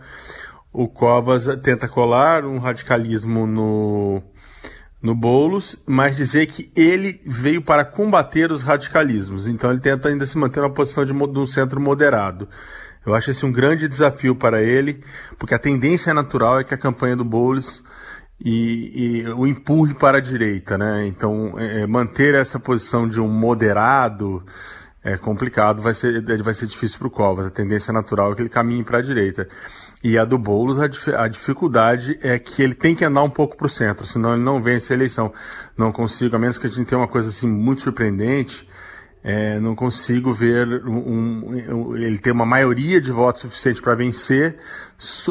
O 0.72 0.88
Covas 0.88 1.48
tenta 1.64 1.88
colar 1.88 2.46
um 2.46 2.60
radicalismo 2.60 3.48
no, 3.48 4.22
no 5.08 5.16
Boulos, 5.16 5.82
mas 5.86 6.18
dizer 6.18 6.48
que 6.48 6.70
ele 6.76 7.22
veio 7.26 7.62
para 7.62 7.86
combater 7.86 8.52
os 8.52 8.62
radicalismos. 8.62 9.48
Então 9.48 9.72
ele 9.72 9.80
tenta 9.80 10.10
ainda 10.10 10.28
se 10.28 10.38
manter 10.38 10.60
na 10.60 10.70
posição 10.70 11.06
de, 11.06 11.14
de 11.14 11.40
um 11.40 11.46
centro 11.46 11.80
moderado. 11.80 12.50
Eu 13.06 13.16
acho 13.16 13.32
esse 13.32 13.46
um 13.46 13.52
grande 13.54 13.88
desafio 13.88 14.36
para 14.36 14.62
ele, 14.62 15.02
porque 15.40 15.56
a 15.56 15.60
tendência 15.60 16.14
natural 16.14 16.60
é 16.60 16.66
que 16.66 16.74
a 16.74 16.78
campanha 16.78 17.16
do 17.16 17.24
Boulos 17.24 17.82
e, 18.38 19.22
e 19.24 19.30
o 19.30 19.48
empurre 19.48 19.94
para 19.94 20.18
a 20.18 20.22
direita, 20.22 20.78
né? 20.78 21.08
Então 21.08 21.58
é, 21.58 21.84
é 21.84 21.88
manter 21.88 22.36
essa 22.36 22.60
posição 22.60 23.08
de 23.08 23.22
um 23.22 23.30
moderado 23.30 24.44
é 25.08 25.18
complicado, 25.18 25.82
vai 25.82 25.94
ser, 25.94 26.22
vai 26.44 26.54
ser 26.54 26.66
difícil 26.66 27.00
para 27.00 27.08
o 27.08 27.12
Covas. 27.12 27.46
A 27.46 27.50
tendência 27.50 27.94
natural 27.94 28.34
é 28.34 28.36
que 28.36 28.42
ele 28.42 28.50
caminhe 28.50 28.84
para 28.84 28.98
a 28.98 29.02
direita. 29.02 29.48
E 30.04 30.18
a 30.18 30.26
do 30.26 30.38
Boulos, 30.38 30.82
a, 30.82 30.88
dif 30.88 31.10
a, 31.16 31.30
dificuldade 31.30 32.20
é 32.22 32.38
que 32.38 32.62
ele 32.62 32.76
tem 32.76 32.94
que 32.94 33.06
andar 33.06 33.24
um 33.24 33.30
pouco 33.30 33.56
para 33.56 33.68
o 33.68 33.70
centro, 33.70 34.06
senão 34.06 34.34
ele 34.34 34.44
não 34.44 34.62
vence 34.62 34.92
a 34.92 34.96
eleição. 34.98 35.34
Não 35.78 35.94
consigo, 35.94 36.36
a 36.36 36.40
menos 36.40 36.58
que 36.58 36.68
a 36.68 36.70
gente 36.70 36.86
tenha 36.86 37.00
uma 37.00 37.08
coisa 37.08 37.30
assim 37.30 37.48
muito 37.48 37.84
surpreendente, 37.84 38.67
é, 39.30 39.60
não 39.60 39.76
consigo 39.76 40.34
ver 40.34 40.86
um, 40.86 41.50
um, 41.50 41.98
ele 41.98 42.18
ter 42.18 42.32
uma 42.32 42.46
maioria 42.46 43.02
de 43.02 43.12
votos 43.12 43.42
suficiente 43.42 43.82
para 43.82 43.94
vencer, 43.94 44.56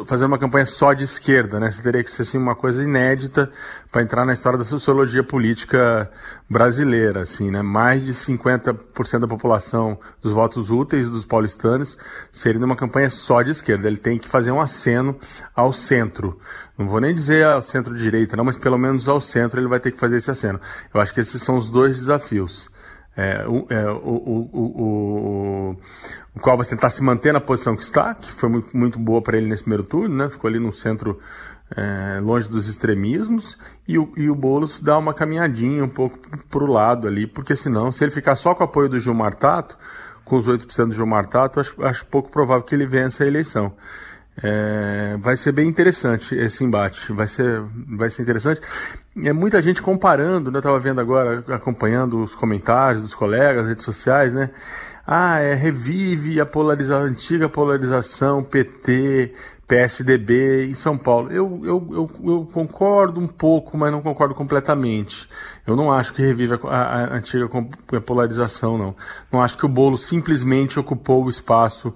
fazer 0.06 0.26
uma 0.26 0.38
campanha 0.38 0.66
só 0.66 0.92
de 0.92 1.02
esquerda, 1.02 1.58
né? 1.58 1.70
Isso 1.70 1.82
teria 1.82 2.04
que 2.04 2.10
ser 2.10 2.20
assim, 2.20 2.36
uma 2.36 2.54
coisa 2.54 2.82
inédita 2.84 3.50
para 3.90 4.02
entrar 4.02 4.26
na 4.26 4.34
história 4.34 4.58
da 4.58 4.66
sociologia 4.66 5.24
política 5.24 6.10
brasileira, 6.46 7.22
assim, 7.22 7.50
né? 7.50 7.62
Mais 7.62 8.04
de 8.04 8.12
50% 8.12 9.20
da 9.20 9.26
população 9.26 9.98
dos 10.20 10.32
votos 10.32 10.70
úteis 10.70 11.08
dos 11.08 11.24
paulistanos 11.24 11.96
seria 12.30 12.62
uma 12.62 12.76
campanha 12.76 13.08
só 13.08 13.40
de 13.40 13.52
esquerda. 13.52 13.88
Ele 13.88 13.96
tem 13.96 14.18
que 14.18 14.28
fazer 14.28 14.50
um 14.50 14.60
aceno 14.60 15.18
ao 15.54 15.72
centro. 15.72 16.38
Não 16.76 16.86
vou 16.86 17.00
nem 17.00 17.14
dizer 17.14 17.46
ao 17.46 17.62
centro-direita, 17.62 18.36
não, 18.36 18.44
mas 18.44 18.58
pelo 18.58 18.76
menos 18.76 19.08
ao 19.08 19.22
centro 19.22 19.58
ele 19.58 19.68
vai 19.68 19.80
ter 19.80 19.90
que 19.90 19.98
fazer 19.98 20.18
esse 20.18 20.30
aceno. 20.30 20.60
Eu 20.92 21.00
acho 21.00 21.14
que 21.14 21.20
esses 21.20 21.40
são 21.40 21.56
os 21.56 21.70
dois 21.70 21.96
desafios. 21.96 22.68
É, 23.16 23.46
o, 23.48 23.66
é, 23.70 23.90
o, 23.90 24.48
o, 24.52 25.76
o, 26.34 26.40
Covas 26.40 26.68
tentar 26.68 26.90
se 26.90 27.02
manter 27.02 27.32
na 27.32 27.40
posição 27.40 27.74
que 27.74 27.82
está, 27.82 28.14
que 28.14 28.30
foi 28.30 28.48
muito, 28.48 28.76
muito 28.76 28.98
boa 28.98 29.22
para 29.22 29.38
ele 29.38 29.48
nesse 29.48 29.62
primeiro 29.62 29.84
turno, 29.84 30.14
né? 30.14 30.28
ficou 30.28 30.48
ali 30.48 30.58
no 30.58 30.70
centro, 30.70 31.18
é, 31.74 32.20
longe 32.20 32.46
dos 32.46 32.68
extremismos, 32.68 33.56
e 33.88 33.98
o, 33.98 34.12
e 34.18 34.28
o 34.28 34.34
Boulos 34.34 34.80
dá 34.80 34.98
uma 34.98 35.14
caminhadinha 35.14 35.82
um 35.82 35.88
pouco 35.88 36.18
para 36.50 36.62
o 36.62 36.66
lado 36.66 37.08
ali, 37.08 37.26
porque 37.26 37.56
senão, 37.56 37.90
se 37.90 38.04
ele 38.04 38.10
ficar 38.10 38.36
só 38.36 38.54
com 38.54 38.62
o 38.62 38.66
apoio 38.66 38.90
do 38.90 39.00
Gilmar 39.00 39.32
Tato, 39.34 39.78
com 40.22 40.36
os 40.36 40.46
8% 40.46 40.88
do 40.88 40.94
Gilmar 40.94 41.26
Tato, 41.26 41.58
acho, 41.58 41.82
acho 41.82 42.04
pouco 42.06 42.30
provável 42.30 42.64
que 42.64 42.74
ele 42.74 42.86
vença 42.86 43.24
a 43.24 43.26
eleição. 43.26 43.72
É, 44.42 45.16
vai 45.18 45.36
ser 45.36 45.52
bem 45.52 45.66
interessante 45.66 46.34
esse 46.34 46.62
embate, 46.62 47.10
vai 47.12 47.26
ser, 47.26 47.62
vai 47.88 48.10
ser 48.10 48.22
interessante. 48.22 48.60
É 49.24 49.32
muita 49.32 49.62
gente 49.62 49.80
comparando, 49.80 50.50
né? 50.50 50.58
Eu 50.58 50.60
estava 50.60 50.78
vendo 50.78 51.00
agora, 51.00 51.42
acompanhando 51.48 52.22
os 52.22 52.34
comentários 52.34 53.02
dos 53.02 53.14
colegas, 53.14 53.66
redes 53.66 53.84
sociais, 53.84 54.34
né? 54.34 54.50
Ah, 55.06 55.38
é, 55.38 55.54
revive 55.54 56.40
a 56.40 56.44
polarização, 56.44 56.98
a 56.98 57.08
antiga 57.08 57.48
polarização 57.48 58.42
PT, 58.42 59.32
PSDB 59.66 60.66
em 60.66 60.74
São 60.74 60.98
Paulo. 60.98 61.30
Eu, 61.30 61.60
eu, 61.64 61.88
eu, 61.92 62.10
eu, 62.24 62.48
concordo 62.52 63.20
um 63.20 63.28
pouco, 63.28 63.78
mas 63.78 63.90
não 63.90 64.02
concordo 64.02 64.34
completamente. 64.34 65.28
Eu 65.66 65.76
não 65.76 65.92
acho 65.92 66.12
que 66.12 66.22
revive 66.22 66.54
a, 66.54 66.68
a, 66.68 67.04
a 67.04 67.16
antiga 67.16 67.48
polarização, 68.04 68.76
não. 68.76 68.96
Não 69.32 69.40
acho 69.40 69.56
que 69.56 69.64
o 69.64 69.68
bolo 69.68 69.96
simplesmente 69.96 70.78
ocupou 70.78 71.24
o 71.24 71.30
espaço 71.30 71.94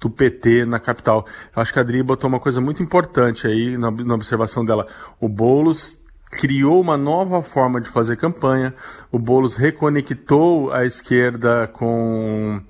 do 0.00 0.08
PT 0.08 0.64
na 0.64 0.80
capital. 0.80 1.26
Eu 1.54 1.62
acho 1.62 1.72
que 1.72 1.78
a 1.78 1.82
Adri 1.82 2.02
botou 2.02 2.28
uma 2.28 2.40
coisa 2.40 2.60
muito 2.60 2.82
importante 2.82 3.46
aí 3.46 3.76
na, 3.76 3.90
na 3.90 4.14
observação 4.14 4.64
dela. 4.64 4.86
O 5.20 5.28
Boulos 5.28 5.98
criou 6.30 6.80
uma 6.80 6.96
nova 6.96 7.42
forma 7.42 7.80
de 7.80 7.88
fazer 7.88 8.16
campanha. 8.16 8.74
O 9.12 9.18
Boulos 9.18 9.56
reconectou 9.56 10.72
a 10.72 10.84
esquerda 10.84 11.68
com 11.68 12.62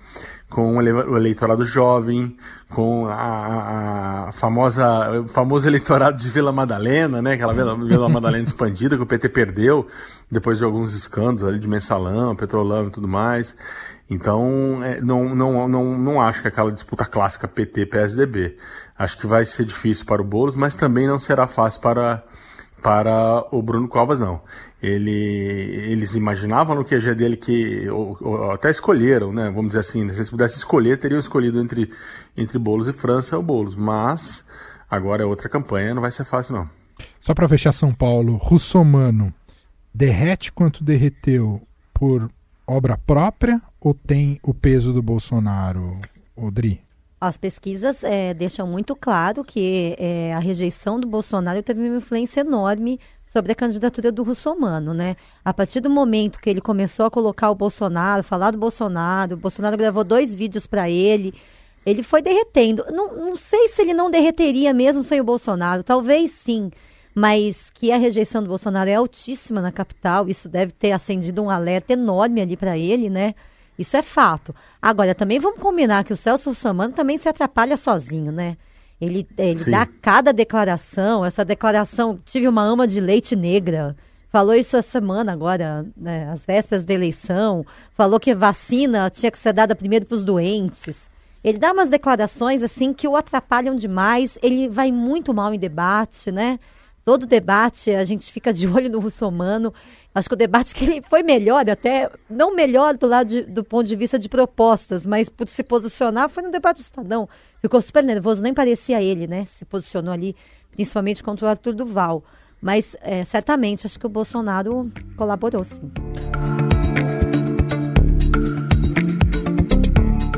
com 0.50 0.78
o 0.78 1.16
eleitorado 1.16 1.64
jovem, 1.64 2.37
com 2.68 3.06
a, 3.06 4.26
a 4.26 4.32
famosa, 4.32 5.20
o 5.20 5.28
famoso 5.28 5.68
eleitorado 5.68 6.18
de 6.18 6.28
Vila 6.28 6.50
Madalena, 6.50 7.22
né? 7.22 7.34
Aquela 7.34 7.54
Vila, 7.54 7.76
Vila 7.76 8.08
Madalena 8.08 8.42
expandida 8.49 8.96
que 8.96 9.02
o 9.02 9.06
PT 9.06 9.28
perdeu 9.28 9.87
depois 10.28 10.58
de 10.58 10.64
alguns 10.64 10.92
escândalos 10.92 11.44
ali 11.44 11.60
de 11.60 11.68
mensalão, 11.68 12.34
petrolão 12.34 12.88
e 12.88 12.90
tudo 12.90 13.06
mais. 13.06 13.54
Então, 14.11 14.83
é, 14.83 15.00
não, 15.00 15.37
não, 15.37 15.69
não, 15.69 15.97
não 15.97 16.21
acho 16.21 16.43
que 16.43 16.49
aquela 16.49 16.73
disputa 16.73 17.07
clássica 17.07 17.47
PT-PSDB. 17.47 18.57
Acho 18.99 19.17
que 19.17 19.26
vai 19.26 19.47
ser 19.47 19.64
difícil 19.64 20.05
para 20.05 20.21
o 20.21 20.25
Boulos, 20.25 20.57
mas 20.57 20.75
também 20.75 21.07
não 21.07 21.17
será 21.17 21.47
fácil 21.47 21.81
para, 21.81 22.25
para 22.83 23.47
o 23.52 23.62
Bruno 23.62 23.87
Covas, 23.87 24.19
não. 24.19 24.43
Ele, 24.83 25.12
eles 25.12 26.17
imaginavam 26.17 26.75
no 26.75 26.85
QG 26.85 27.14
dele 27.14 27.37
que, 27.37 27.88
ou, 27.88 28.19
ou, 28.21 28.50
até 28.50 28.69
escolheram, 28.69 29.33
né? 29.33 29.49
Vamos 29.49 29.69
dizer 29.69 29.81
assim, 29.81 30.09
se 30.09 30.17
eles 30.17 30.31
pudessem 30.31 30.57
escolher, 30.57 30.99
teriam 30.99 31.19
escolhido 31.19 31.61
entre, 31.61 31.93
entre 32.37 32.59
Boulos 32.59 32.88
e 32.88 32.93
França 32.93 33.38
o 33.38 33.43
Boulos. 33.43 33.76
Mas 33.76 34.45
agora 34.90 35.23
é 35.23 35.26
outra 35.26 35.49
campanha, 35.49 35.95
não 35.95 36.02
vai 36.02 36.11
ser 36.11 36.25
fácil, 36.25 36.57
não. 36.57 36.69
Só 37.21 37.33
para 37.33 37.49
fechar 37.49 37.71
São 37.71 37.95
Paulo, 37.95 38.37
Russomano 38.37 39.33
derrete 39.95 40.50
quanto 40.50 40.83
derreteu 40.83 41.62
por 41.95 42.29
obra 42.70 42.96
própria 42.96 43.60
ou 43.80 43.92
tem 43.92 44.38
o 44.42 44.54
peso 44.54 44.92
do 44.92 45.02
Bolsonaro, 45.02 45.98
Odri? 46.36 46.80
As 47.20 47.36
pesquisas 47.36 48.02
é, 48.02 48.32
deixam 48.32 48.66
muito 48.66 48.94
claro 48.94 49.44
que 49.44 49.94
é, 49.98 50.32
a 50.32 50.38
rejeição 50.38 50.98
do 50.98 51.06
Bolsonaro 51.06 51.62
teve 51.62 51.80
uma 51.80 51.98
influência 51.98 52.40
enorme 52.40 52.98
sobre 53.32 53.52
a 53.52 53.54
candidatura 53.54 54.10
do 54.10 54.22
Russomano, 54.22 54.94
né? 54.94 55.16
A 55.44 55.52
partir 55.52 55.80
do 55.80 55.90
momento 55.90 56.40
que 56.40 56.48
ele 56.48 56.60
começou 56.60 57.06
a 57.06 57.10
colocar 57.10 57.50
o 57.50 57.54
Bolsonaro, 57.54 58.24
falar 58.24 58.52
do 58.52 58.58
Bolsonaro, 58.58 59.34
o 59.34 59.38
Bolsonaro 59.38 59.76
gravou 59.76 60.02
dois 60.02 60.34
vídeos 60.34 60.66
para 60.66 60.88
ele, 60.88 61.34
ele 61.84 62.02
foi 62.02 62.22
derretendo. 62.22 62.84
Não, 62.90 63.14
não 63.14 63.36
sei 63.36 63.68
se 63.68 63.82
ele 63.82 63.94
não 63.94 64.10
derreteria 64.10 64.72
mesmo 64.72 65.04
sem 65.04 65.20
o 65.20 65.24
Bolsonaro, 65.24 65.84
talvez 65.84 66.30
sim 66.30 66.70
mas 67.20 67.70
que 67.74 67.92
a 67.92 67.98
rejeição 67.98 68.42
do 68.42 68.48
Bolsonaro 68.48 68.88
é 68.88 68.94
altíssima 68.94 69.60
na 69.60 69.70
capital, 69.70 70.26
isso 70.26 70.48
deve 70.48 70.72
ter 70.72 70.92
acendido 70.92 71.42
um 71.42 71.50
alerta 71.50 71.92
enorme 71.92 72.40
ali 72.40 72.56
para 72.56 72.78
ele, 72.78 73.10
né? 73.10 73.34
Isso 73.78 73.94
é 73.94 74.00
fato. 74.00 74.54
Agora, 74.80 75.14
também 75.14 75.38
vamos 75.38 75.60
combinar 75.60 76.02
que 76.02 76.14
o 76.14 76.16
Celso 76.16 76.48
Russomano 76.48 76.94
também 76.94 77.18
se 77.18 77.28
atrapalha 77.28 77.76
sozinho, 77.76 78.32
né? 78.32 78.56
Ele, 78.98 79.28
ele 79.36 79.70
dá 79.70 79.86
cada 80.00 80.32
declaração, 80.32 81.22
essa 81.22 81.44
declaração, 81.44 82.18
tive 82.24 82.48
uma 82.48 82.62
ama 82.62 82.86
de 82.86 83.02
leite 83.02 83.36
negra, 83.36 83.94
falou 84.32 84.54
isso 84.54 84.78
essa 84.78 84.90
semana 84.90 85.30
agora, 85.30 85.84
né, 85.94 86.30
às 86.32 86.46
vésperas 86.46 86.86
da 86.86 86.94
eleição, 86.94 87.66
falou 87.94 88.18
que 88.18 88.34
vacina 88.34 89.10
tinha 89.10 89.30
que 89.30 89.38
ser 89.38 89.52
dada 89.52 89.76
primeiro 89.76 90.06
para 90.06 90.16
os 90.16 90.22
doentes. 90.22 91.10
Ele 91.44 91.58
dá 91.58 91.70
umas 91.70 91.90
declarações 91.90 92.62
assim 92.62 92.94
que 92.94 93.06
o 93.06 93.14
atrapalham 93.14 93.76
demais, 93.76 94.38
ele 94.42 94.70
vai 94.70 94.90
muito 94.90 95.34
mal 95.34 95.52
em 95.52 95.58
debate, 95.58 96.32
né? 96.32 96.58
Todo 97.04 97.26
debate 97.26 97.90
a 97.90 98.04
gente 98.04 98.30
fica 98.33 98.52
de 98.52 98.66
olho 98.69 98.90
no 98.90 99.00
russomano. 99.00 99.73
Acho 100.14 100.28
que 100.28 100.35
o 100.35 100.38
debate 100.38 100.75
que 100.75 100.85
ele 100.85 101.02
foi 101.02 101.23
melhor, 101.23 101.69
até 101.71 102.11
não 102.28 102.54
melhor 102.54 102.97
do 102.97 103.07
lado 103.07 103.28
de, 103.28 103.42
do 103.42 103.62
ponto 103.62 103.87
de 103.87 103.95
vista 103.95 104.19
de 104.19 104.28
propostas, 104.28 105.07
mas 105.07 105.28
por 105.28 105.49
se 105.49 105.62
posicionar 105.62 106.28
foi 106.28 106.42
no 106.42 106.50
debate 106.50 106.78
do 106.78 106.83
Estadão. 106.83 107.28
Ficou 107.61 107.80
super 107.80 108.02
nervoso, 108.02 108.42
nem 108.42 108.52
parecia 108.52 109.00
ele, 109.00 109.26
né? 109.26 109.47
Se 109.47 109.64
posicionou 109.64 110.12
ali, 110.12 110.35
principalmente 110.73 111.23
contra 111.23 111.47
o 111.47 111.49
Arthur 111.49 111.75
Duval. 111.75 112.25
Mas 112.61 112.97
é, 113.00 113.25
certamente 113.25 113.87
acho 113.87 113.99
que 113.99 114.07
o 114.07 114.11
Bolsonaro 114.11 114.90
colaborou, 115.16 115.64
sim. 115.64 115.90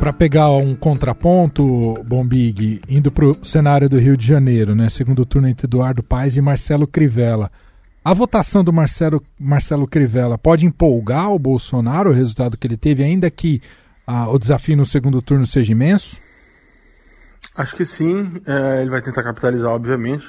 Para 0.03 0.13
pegar 0.13 0.51
um 0.51 0.75
contraponto, 0.75 1.95
Bombig, 2.05 2.83
indo 2.89 3.13
para 3.13 3.25
o 3.25 3.45
cenário 3.45 3.89
do 3.89 4.01
Rio 4.01 4.17
de 4.17 4.27
Janeiro, 4.27 4.75
né? 4.75 4.91
Segundo 4.91 5.25
turno 5.25 5.47
entre 5.47 5.69
Eduardo 5.69 6.03
Paes 6.03 6.37
e 6.37 6.41
Marcelo 6.41 6.89
Crivella. 6.89 7.49
A 8.05 8.13
votação 8.13 8.65
do 8.65 8.73
Marcelo, 8.73 9.23
Marcelo 9.39 9.87
Crivella 9.87 10.37
pode 10.37 10.67
empolgar 10.67 11.31
o 11.31 11.39
Bolsonaro, 11.39 12.11
o 12.11 12.13
resultado 12.13 12.57
que 12.57 12.67
ele 12.67 12.77
teve, 12.77 13.05
ainda 13.05 13.31
que 13.31 13.63
ah, 14.05 14.29
o 14.29 14.41
desafio 14.41 14.77
no 14.77 14.85
segundo 14.85 15.23
turno 15.23 15.47
seja 15.47 15.71
imenso? 15.71 16.19
Acho 17.55 17.77
que 17.77 17.85
sim. 17.85 18.43
É, 18.45 18.83
ele 18.83 18.91
vai 18.91 19.03
tentar 19.03 19.23
capitalizar, 19.23 19.71
obviamente. 19.71 20.27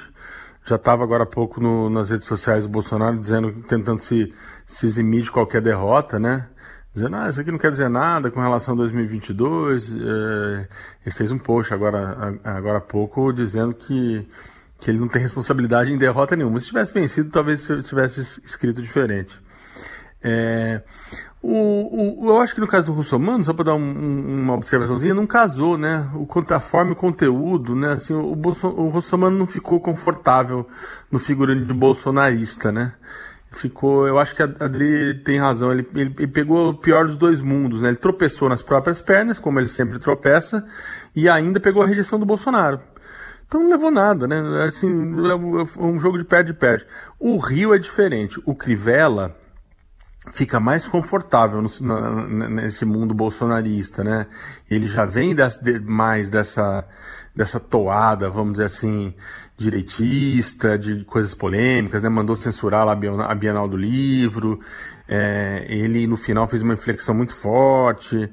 Já 0.64 0.76
estava 0.76 1.02
agora 1.02 1.24
há 1.24 1.26
pouco 1.26 1.60
no, 1.60 1.90
nas 1.90 2.10
redes 2.10 2.28
sociais 2.28 2.62
do 2.62 2.70
Bolsonaro 2.70 3.18
dizendo, 3.18 3.50
tentando 3.66 4.00
se, 4.00 4.32
se 4.68 4.86
eximir 4.86 5.24
de 5.24 5.32
qualquer 5.32 5.60
derrota, 5.60 6.20
né? 6.20 6.46
Dizendo, 6.94 7.16
ah, 7.16 7.28
isso 7.28 7.40
aqui 7.40 7.50
não 7.50 7.58
quer 7.58 7.72
dizer 7.72 7.88
nada 7.88 8.30
com 8.30 8.40
relação 8.40 8.74
a 8.74 8.76
2022. 8.76 9.90
É, 9.90 10.68
ele 11.04 11.14
fez 11.14 11.32
um 11.32 11.38
post 11.38 11.74
agora, 11.74 12.38
agora 12.44 12.78
há 12.78 12.80
pouco 12.80 13.32
dizendo 13.32 13.74
que 13.74 14.26
que 14.78 14.90
ele 14.90 14.98
não 14.98 15.08
tem 15.08 15.22
responsabilidade 15.22 15.92
em 15.92 15.96
derrota 15.96 16.36
nenhuma. 16.36 16.60
Se 16.60 16.66
tivesse 16.66 16.92
vencido, 16.92 17.30
talvez 17.30 17.66
tivesse 17.84 18.20
escrito 18.44 18.82
diferente. 18.82 19.40
É, 20.22 20.82
o, 21.42 22.22
o, 22.22 22.28
eu 22.28 22.40
acho 22.40 22.54
que 22.54 22.60
no 22.60 22.66
caso 22.66 22.86
do 22.86 22.92
Russomano, 22.92 23.44
só 23.44 23.52
para 23.52 23.66
dar 23.66 23.74
um, 23.74 24.42
uma 24.42 24.54
observaçãozinha, 24.54 25.14
não 25.14 25.26
casou, 25.26 25.76
né? 25.78 26.08
O, 26.14 26.26
e 26.26 26.90
o 26.92 26.96
conteúdo, 26.96 27.74
né? 27.74 27.92
Assim, 27.92 28.14
o, 28.14 28.34
Bolso, 28.34 28.68
o 28.68 28.88
Russomano 28.88 29.36
não 29.36 29.46
ficou 29.46 29.80
confortável 29.80 30.66
no 31.10 31.18
figurino 31.18 31.64
de 31.64 31.74
bolsonarista, 31.74 32.72
né? 32.72 32.94
Ficou, 33.54 34.08
eu 34.08 34.18
acho 34.18 34.34
que 34.34 34.42
a 34.42 34.46
Adri 34.46 35.14
tem 35.24 35.38
razão, 35.38 35.70
ele, 35.70 35.86
ele, 35.94 36.14
ele, 36.18 36.26
pegou 36.26 36.70
o 36.70 36.74
pior 36.74 37.06
dos 37.06 37.16
dois 37.16 37.40
mundos, 37.40 37.82
né? 37.82 37.90
Ele 37.90 37.96
tropeçou 37.96 38.48
nas 38.48 38.62
próprias 38.62 39.00
pernas, 39.00 39.38
como 39.38 39.60
ele 39.60 39.68
sempre 39.68 39.98
tropeça, 39.98 40.66
e 41.14 41.28
ainda 41.28 41.60
pegou 41.60 41.82
a 41.82 41.86
rejeição 41.86 42.18
do 42.18 42.26
Bolsonaro. 42.26 42.80
Então 43.46 43.62
não 43.62 43.70
levou 43.70 43.90
nada, 43.90 44.26
né? 44.26 44.64
Assim, 44.64 44.88
é 44.88 45.80
um 45.80 46.00
jogo 46.00 46.18
de 46.18 46.24
perde-perde. 46.24 46.86
O 47.18 47.38
Rio 47.38 47.72
é 47.72 47.78
diferente. 47.78 48.42
O 48.44 48.54
Crivella 48.54 49.36
fica 50.32 50.58
mais 50.58 50.88
confortável 50.88 51.62
no, 51.62 52.48
nesse 52.48 52.84
mundo 52.84 53.14
bolsonarista, 53.14 54.02
né? 54.02 54.26
Ele 54.70 54.86
já 54.88 55.04
vem 55.04 55.34
das, 55.34 55.60
mais 55.82 56.28
dessa, 56.30 56.84
dessa 57.34 57.58
toada, 57.58 58.30
vamos 58.30 58.52
dizer 58.52 58.66
assim, 58.66 59.14
direitista, 59.56 60.78
de 60.78 61.04
coisas 61.04 61.34
polêmicas, 61.34 62.02
né? 62.02 62.08
Mandou 62.08 62.36
censurar 62.36 62.86
a 62.88 63.34
Bienal 63.34 63.68
do 63.68 63.76
Livro. 63.76 64.60
É, 65.08 65.66
ele 65.68 66.06
no 66.06 66.16
final 66.16 66.46
fez 66.46 66.62
uma 66.62 66.74
inflexão 66.74 67.14
muito 67.14 67.34
forte. 67.34 68.30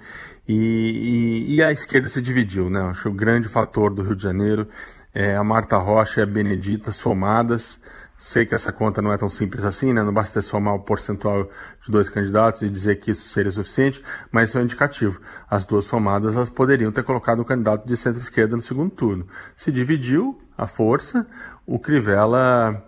E, 0.47 1.45
e, 1.47 1.55
e, 1.55 1.63
a 1.63 1.71
esquerda 1.71 2.07
se 2.07 2.21
dividiu, 2.21 2.69
né? 2.69 2.81
Acho 2.81 3.03
que 3.03 3.09
o 3.09 3.13
grande 3.13 3.47
fator 3.47 3.93
do 3.93 4.03
Rio 4.03 4.15
de 4.15 4.23
Janeiro 4.23 4.67
é, 5.13 5.35
a 5.35 5.43
Marta 5.43 5.77
Rocha 5.77 6.21
e 6.21 6.23
a 6.23 6.25
Benedita 6.25 6.91
somadas. 6.91 7.79
Sei 8.23 8.45
que 8.45 8.53
essa 8.53 8.71
conta 8.71 9.01
não 9.01 9.11
é 9.11 9.17
tão 9.17 9.27
simples 9.27 9.65
assim, 9.65 9.91
né? 9.91 10.03
Não 10.03 10.13
basta 10.13 10.43
somar 10.43 10.75
o 10.75 10.79
percentual 10.79 11.49
de 11.83 11.91
dois 11.91 12.07
candidatos 12.07 12.61
e 12.61 12.69
dizer 12.69 12.97
que 12.97 13.09
isso 13.09 13.27
seria 13.27 13.49
suficiente, 13.49 14.03
mas 14.31 14.49
isso 14.49 14.59
é 14.59 14.61
um 14.61 14.63
indicativo. 14.63 15.19
As 15.49 15.65
duas 15.65 15.85
somadas, 15.85 16.35
elas 16.35 16.51
poderiam 16.51 16.91
ter 16.91 17.01
colocado 17.01 17.41
um 17.41 17.43
candidato 17.43 17.87
de 17.87 17.97
centro-esquerda 17.97 18.55
no 18.55 18.61
segundo 18.61 18.91
turno. 18.91 19.25
Se 19.57 19.71
dividiu 19.71 20.39
a 20.55 20.67
força, 20.67 21.25
o 21.65 21.79
Crivella 21.79 22.85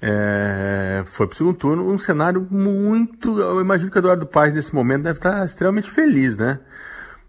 é, 0.00 1.04
foi 1.06 1.28
para 1.28 1.34
o 1.34 1.36
segundo 1.36 1.56
turno, 1.56 1.88
um 1.88 1.96
cenário 1.96 2.44
muito. 2.50 3.38
Eu 3.38 3.60
imagino 3.60 3.88
que 3.88 3.96
o 3.96 4.00
Eduardo 4.00 4.26
Paes, 4.26 4.52
nesse 4.52 4.74
momento, 4.74 5.04
deve 5.04 5.20
estar 5.20 5.46
extremamente 5.46 5.88
feliz, 5.88 6.36
né? 6.36 6.58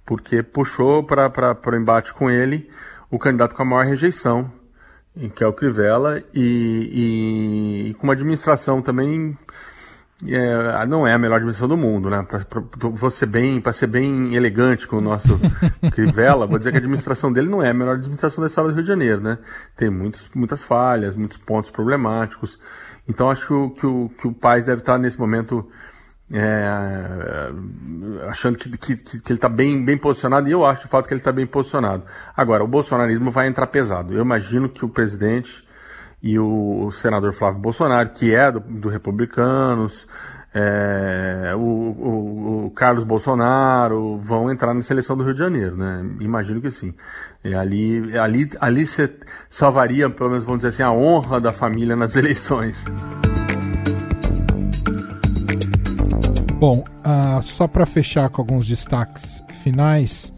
Porque 0.04 0.42
puxou 0.42 1.04
para 1.04 1.32
o 1.68 1.76
embate 1.76 2.16
com 2.16 2.32
ele 2.32 2.68
o 3.12 3.20
candidato 3.20 3.54
com 3.54 3.62
a 3.62 3.66
maior 3.66 3.86
rejeição, 3.86 4.52
que 5.36 5.44
é 5.44 5.48
o 5.48 5.54
Crivella, 5.54 6.22
e, 6.34 7.90
e 7.90 7.94
com 7.96 8.08
uma 8.08 8.14
administração 8.14 8.82
também 8.82 9.38
é, 10.28 10.86
não 10.86 11.06
é 11.06 11.14
a 11.14 11.18
melhor 11.18 11.36
administração 11.36 11.68
do 11.68 11.78
mundo, 11.78 12.10
né? 12.10 12.26
Para 12.26 13.10
ser 13.10 13.26
bem, 13.26 13.60
para 13.60 13.74
ser 13.74 13.88
bem 13.88 14.34
elegante 14.36 14.88
com 14.88 14.98
o 14.98 15.02
nosso 15.02 15.40
Crivella, 15.92 16.48
vou 16.48 16.58
dizer 16.58 16.72
que 16.72 16.78
a 16.78 16.80
administração 16.80 17.32
dele 17.32 17.50
não 17.50 17.62
é 17.62 17.70
a 17.70 17.74
melhor 17.74 17.96
administração 17.96 18.42
da 18.42 18.48
história 18.48 18.70
do 18.70 18.76
Rio 18.76 18.84
de 18.84 18.88
Janeiro, 18.88 19.22
né? 19.22 19.38
Tem 19.76 19.90
muitos, 19.90 20.30
muitas 20.34 20.64
falhas, 20.64 21.16
muitos 21.16 21.38
pontos 21.38 21.70
problemáticos. 21.70 22.58
Então 23.08 23.30
acho 23.30 23.48
que 23.48 23.54
o, 23.54 23.70
que 23.72 23.86
o, 23.86 24.10
que 24.10 24.28
o 24.28 24.34
Paz 24.34 24.64
deve 24.64 24.82
estar 24.82 24.98
nesse 24.98 25.20
momento 25.20 25.70
é, 26.32 27.52
achando 28.28 28.58
que, 28.58 28.70
que, 28.78 28.96
que 28.96 29.32
ele 29.32 29.38
está 29.38 29.50
bem, 29.50 29.84
bem 29.84 29.98
posicionado, 29.98 30.48
e 30.48 30.52
eu 30.52 30.66
acho 30.66 30.84
de 30.84 30.88
fato 30.88 31.08
que 31.08 31.14
ele 31.14 31.22
está 31.22 31.32
bem 31.32 31.46
posicionado. 31.46 32.06
Agora, 32.36 32.64
o 32.64 32.68
bolsonarismo 32.68 33.32
vai 33.32 33.48
entrar 33.48 33.68
pesado. 33.68 34.14
Eu 34.14 34.22
imagino 34.22 34.70
que 34.70 34.86
o 34.86 34.90
presidente 34.90 35.64
e 36.22 36.40
o, 36.40 36.86
o 36.86 36.92
senador 36.92 37.34
Flávio 37.34 37.60
Bolsonaro, 37.60 38.10
que 38.10 38.34
é 38.34 38.52
do, 38.52 38.62
do 38.62 38.90
Republicanos, 38.90 40.08
é, 40.56 41.52
o, 41.56 41.60
o, 41.60 42.66
o, 42.68 42.72
Carlos 42.72 43.04
Bolsonaro 43.04 44.18
vão 44.20 44.52
entrar 44.52 44.74
na 44.74 44.82
seleção 44.82 45.18
do 45.18 45.24
Rio 45.24 45.34
de 45.34 45.40
Janeiro, 45.40 45.76
né? 45.76 46.06
Imagino 46.20 46.62
que 46.62 46.70
sim. 46.70 46.94
E 47.44 47.56
ali, 47.56 48.18
ali, 48.18 48.50
ali 48.62 48.88
você 48.88 49.12
salvaria, 49.50 50.10
pelo 50.10 50.30
menos 50.30 50.46
vamos 50.46 50.62
dizer 50.62 50.70
assim, 50.70 50.84
a 50.84 50.92
honra 50.92 51.42
da 51.42 51.52
família 51.52 51.96
nas 51.96 52.16
eleições. 52.18 52.86
Bom, 56.66 56.80
uh, 56.80 57.44
só 57.44 57.68
para 57.68 57.86
fechar 57.86 58.30
com 58.30 58.42
alguns 58.42 58.66
destaques 58.66 59.44
finais, 59.62 60.32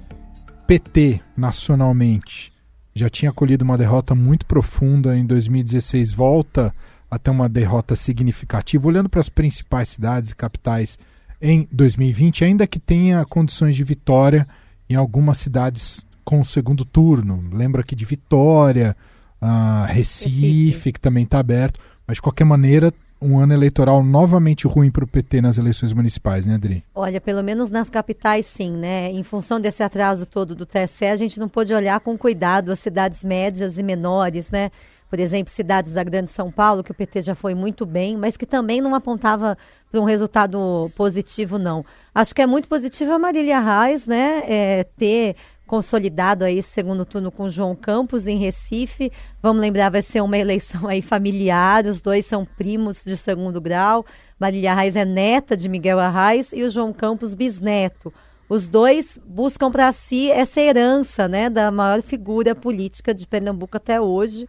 PT 0.65 1.21
nacionalmente 1.37 2.51
já 2.95 3.07
tinha 3.11 3.31
colhido 3.31 3.63
uma 3.63 3.77
derrota 3.77 4.15
muito 4.15 4.43
profunda 4.47 5.15
em 5.15 5.23
2016, 5.23 6.13
volta 6.13 6.73
a 7.11 7.19
ter 7.19 7.29
uma 7.29 7.47
derrota 7.47 7.95
significativa, 7.95 8.87
olhando 8.87 9.07
para 9.07 9.19
as 9.19 9.29
principais 9.29 9.89
cidades 9.89 10.31
e 10.31 10.35
capitais 10.35 10.97
em 11.39 11.67
2020, 11.71 12.43
ainda 12.43 12.65
que 12.65 12.79
tenha 12.79 13.23
condições 13.23 13.75
de 13.75 13.83
vitória 13.83 14.47
em 14.89 14.95
algumas 14.95 15.37
cidades 15.37 16.07
com 16.23 16.41
o 16.41 16.45
segundo 16.45 16.83
turno. 16.83 17.47
Lembra 17.53 17.81
aqui 17.81 17.95
de 17.95 18.03
Vitória, 18.03 18.97
uh, 19.39 19.85
Recife, 19.85 20.69
Recife, 20.69 20.93
que 20.93 20.99
também 20.99 21.23
está 21.23 21.37
aberto, 21.37 21.79
mas 22.07 22.15
de 22.15 22.23
qualquer 22.23 22.45
maneira 22.45 22.91
um 23.25 23.39
ano 23.39 23.53
eleitoral 23.53 24.03
novamente 24.03 24.67
ruim 24.67 24.91
para 24.91 25.03
o 25.03 25.07
PT 25.07 25.41
nas 25.41 25.57
eleições 25.57 25.91
municipais, 25.93 26.45
né, 26.45 26.55
Adri? 26.55 26.83
Olha, 26.93 27.19
pelo 27.19 27.43
menos 27.43 27.71
nas 27.71 27.89
capitais, 27.89 28.45
sim, 28.45 28.71
né? 28.71 29.11
Em 29.11 29.23
função 29.23 29.59
desse 29.59 29.81
atraso 29.81 30.25
todo 30.25 30.53
do 30.53 30.65
TSE, 30.65 31.05
a 31.05 31.15
gente 31.15 31.39
não 31.39 31.49
pôde 31.49 31.73
olhar 31.73 31.99
com 31.99 32.17
cuidado 32.17 32.71
as 32.71 32.79
cidades 32.79 33.23
médias 33.23 33.77
e 33.77 33.83
menores, 33.83 34.51
né? 34.51 34.71
Por 35.09 35.19
exemplo, 35.19 35.53
cidades 35.53 35.93
da 35.93 36.03
Grande 36.03 36.31
São 36.31 36.51
Paulo, 36.51 36.83
que 36.83 36.91
o 36.91 36.93
PT 36.93 37.21
já 37.21 37.35
foi 37.35 37.55
muito 37.55 37.85
bem, 37.85 38.17
mas 38.17 38.35
que 38.35 38.45
também 38.45 38.81
não 38.81 38.93
apontava 38.93 39.57
para 39.91 40.01
um 40.01 40.03
resultado 40.03 40.91
positivo, 40.95 41.57
não. 41.57 41.85
Acho 42.13 42.33
que 42.33 42.41
é 42.41 42.47
muito 42.47 42.67
positivo 42.67 43.13
a 43.13 43.19
Marília 43.19 43.59
Reis, 43.59 44.07
né? 44.07 44.43
É, 44.47 44.83
ter 44.97 45.35
consolidado 45.65 46.43
aí 46.43 46.59
esse 46.59 46.69
segundo 46.69 47.05
turno 47.05 47.31
com 47.31 47.49
João 47.49 47.75
Campos 47.75 48.27
em 48.27 48.37
Recife. 48.37 49.11
Vamos 49.41 49.61
lembrar, 49.61 49.89
vai 49.89 50.01
ser 50.01 50.21
uma 50.21 50.37
eleição 50.39 50.87
aí 50.87 51.01
familiar, 51.01 51.85
os 51.85 51.99
dois 51.99 52.25
são 52.25 52.45
primos 52.45 53.03
de 53.03 53.17
segundo 53.17 53.59
grau. 53.59 54.05
Marília 54.39 54.71
Arraes 54.71 54.95
é 54.95 55.05
neta 55.05 55.55
de 55.55 55.67
Miguel 55.69 55.99
Arraes 55.99 56.51
e 56.51 56.63
o 56.63 56.69
João 56.69 56.93
Campos 56.93 57.33
bisneto. 57.33 58.13
Os 58.47 58.67
dois 58.67 59.19
buscam 59.25 59.71
para 59.71 59.91
si 59.91 60.29
essa 60.29 60.61
herança, 60.61 61.27
né, 61.27 61.49
da 61.49 61.71
maior 61.71 62.01
figura 62.01 62.53
política 62.53 63.13
de 63.13 63.25
Pernambuco 63.25 63.77
até 63.77 63.99
hoje. 63.99 64.47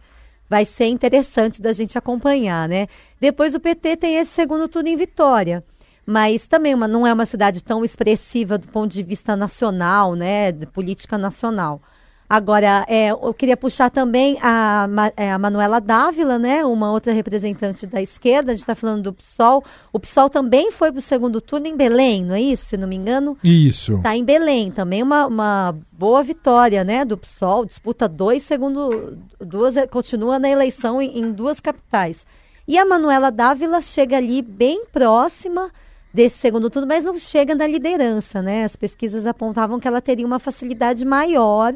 Vai 0.49 0.65
ser 0.65 0.85
interessante 0.85 1.61
da 1.61 1.73
gente 1.73 1.97
acompanhar, 1.97 2.69
né? 2.69 2.87
Depois 3.19 3.53
o 3.53 3.59
PT 3.59 3.97
tem 3.97 4.17
esse 4.17 4.31
segundo 4.31 4.67
turno 4.67 4.87
em 4.87 4.95
Vitória 4.95 5.63
mas 6.07 6.47
também 6.47 6.73
uma, 6.73 6.87
não 6.87 7.05
é 7.05 7.11
uma 7.11 7.25
cidade 7.25 7.61
tão 7.61 7.83
expressiva 7.83 8.57
do 8.57 8.65
ponto 8.69 8.93
de 8.93 9.03
vista 9.03 9.35
nacional, 9.35 10.15
né, 10.15 10.53
de 10.53 10.65
política 10.65 11.17
nacional. 11.17 11.81
Agora, 12.29 12.85
é, 12.87 13.09
eu 13.09 13.33
queria 13.33 13.55
puxar 13.55 13.89
também 13.89 14.37
a, 14.41 14.87
é, 15.15 15.31
a 15.31 15.37
Manuela 15.37 15.81
Dávila, 15.81 16.39
né, 16.39 16.63
uma 16.63 16.91
outra 16.93 17.11
representante 17.11 17.85
da 17.85 18.01
esquerda, 18.01 18.51
a 18.51 18.55
gente 18.55 18.63
está 18.63 18.75
falando 18.75 19.03
do 19.03 19.13
PSOL. 19.13 19.63
O 19.91 19.99
PSOL 19.99 20.29
também 20.29 20.71
foi 20.71 20.91
para 20.93 20.99
o 20.99 21.01
segundo 21.01 21.41
turno 21.41 21.67
em 21.67 21.75
Belém, 21.75 22.23
não 22.23 22.35
é 22.35 22.41
isso, 22.41 22.67
se 22.67 22.77
não 22.77 22.87
me 22.87 22.95
engano? 22.95 23.37
Isso. 23.43 23.97
Está 23.97 24.15
em 24.15 24.23
Belém, 24.23 24.71
também 24.71 25.03
uma, 25.03 25.25
uma 25.25 25.75
boa 25.91 26.23
vitória, 26.23 26.85
né, 26.85 27.03
do 27.03 27.17
PSOL, 27.17 27.65
disputa 27.65 28.07
dois 28.07 28.43
segundo, 28.43 29.17
duas, 29.41 29.75
continua 29.91 30.39
na 30.39 30.49
eleição 30.49 31.01
em, 31.01 31.19
em 31.19 31.33
duas 31.33 31.59
capitais. 31.59 32.25
E 32.65 32.77
a 32.77 32.85
Manuela 32.85 33.29
Dávila 33.29 33.81
chega 33.81 34.17
ali 34.17 34.41
bem 34.41 34.85
próxima, 34.91 35.69
desse 36.17 36.39
segundo 36.39 36.67
turno, 36.67 36.87
mas 36.87 37.05
não 37.05 37.19
chega 37.19 37.53
na 37.53 37.67
liderança, 37.67 38.41
né? 38.41 38.63
As 38.63 38.75
pesquisas 38.75 39.27
apontavam 39.27 39.79
que 39.79 39.87
ela 39.87 40.01
teria 40.01 40.25
uma 40.25 40.39
facilidade 40.39 41.05
maior. 41.05 41.75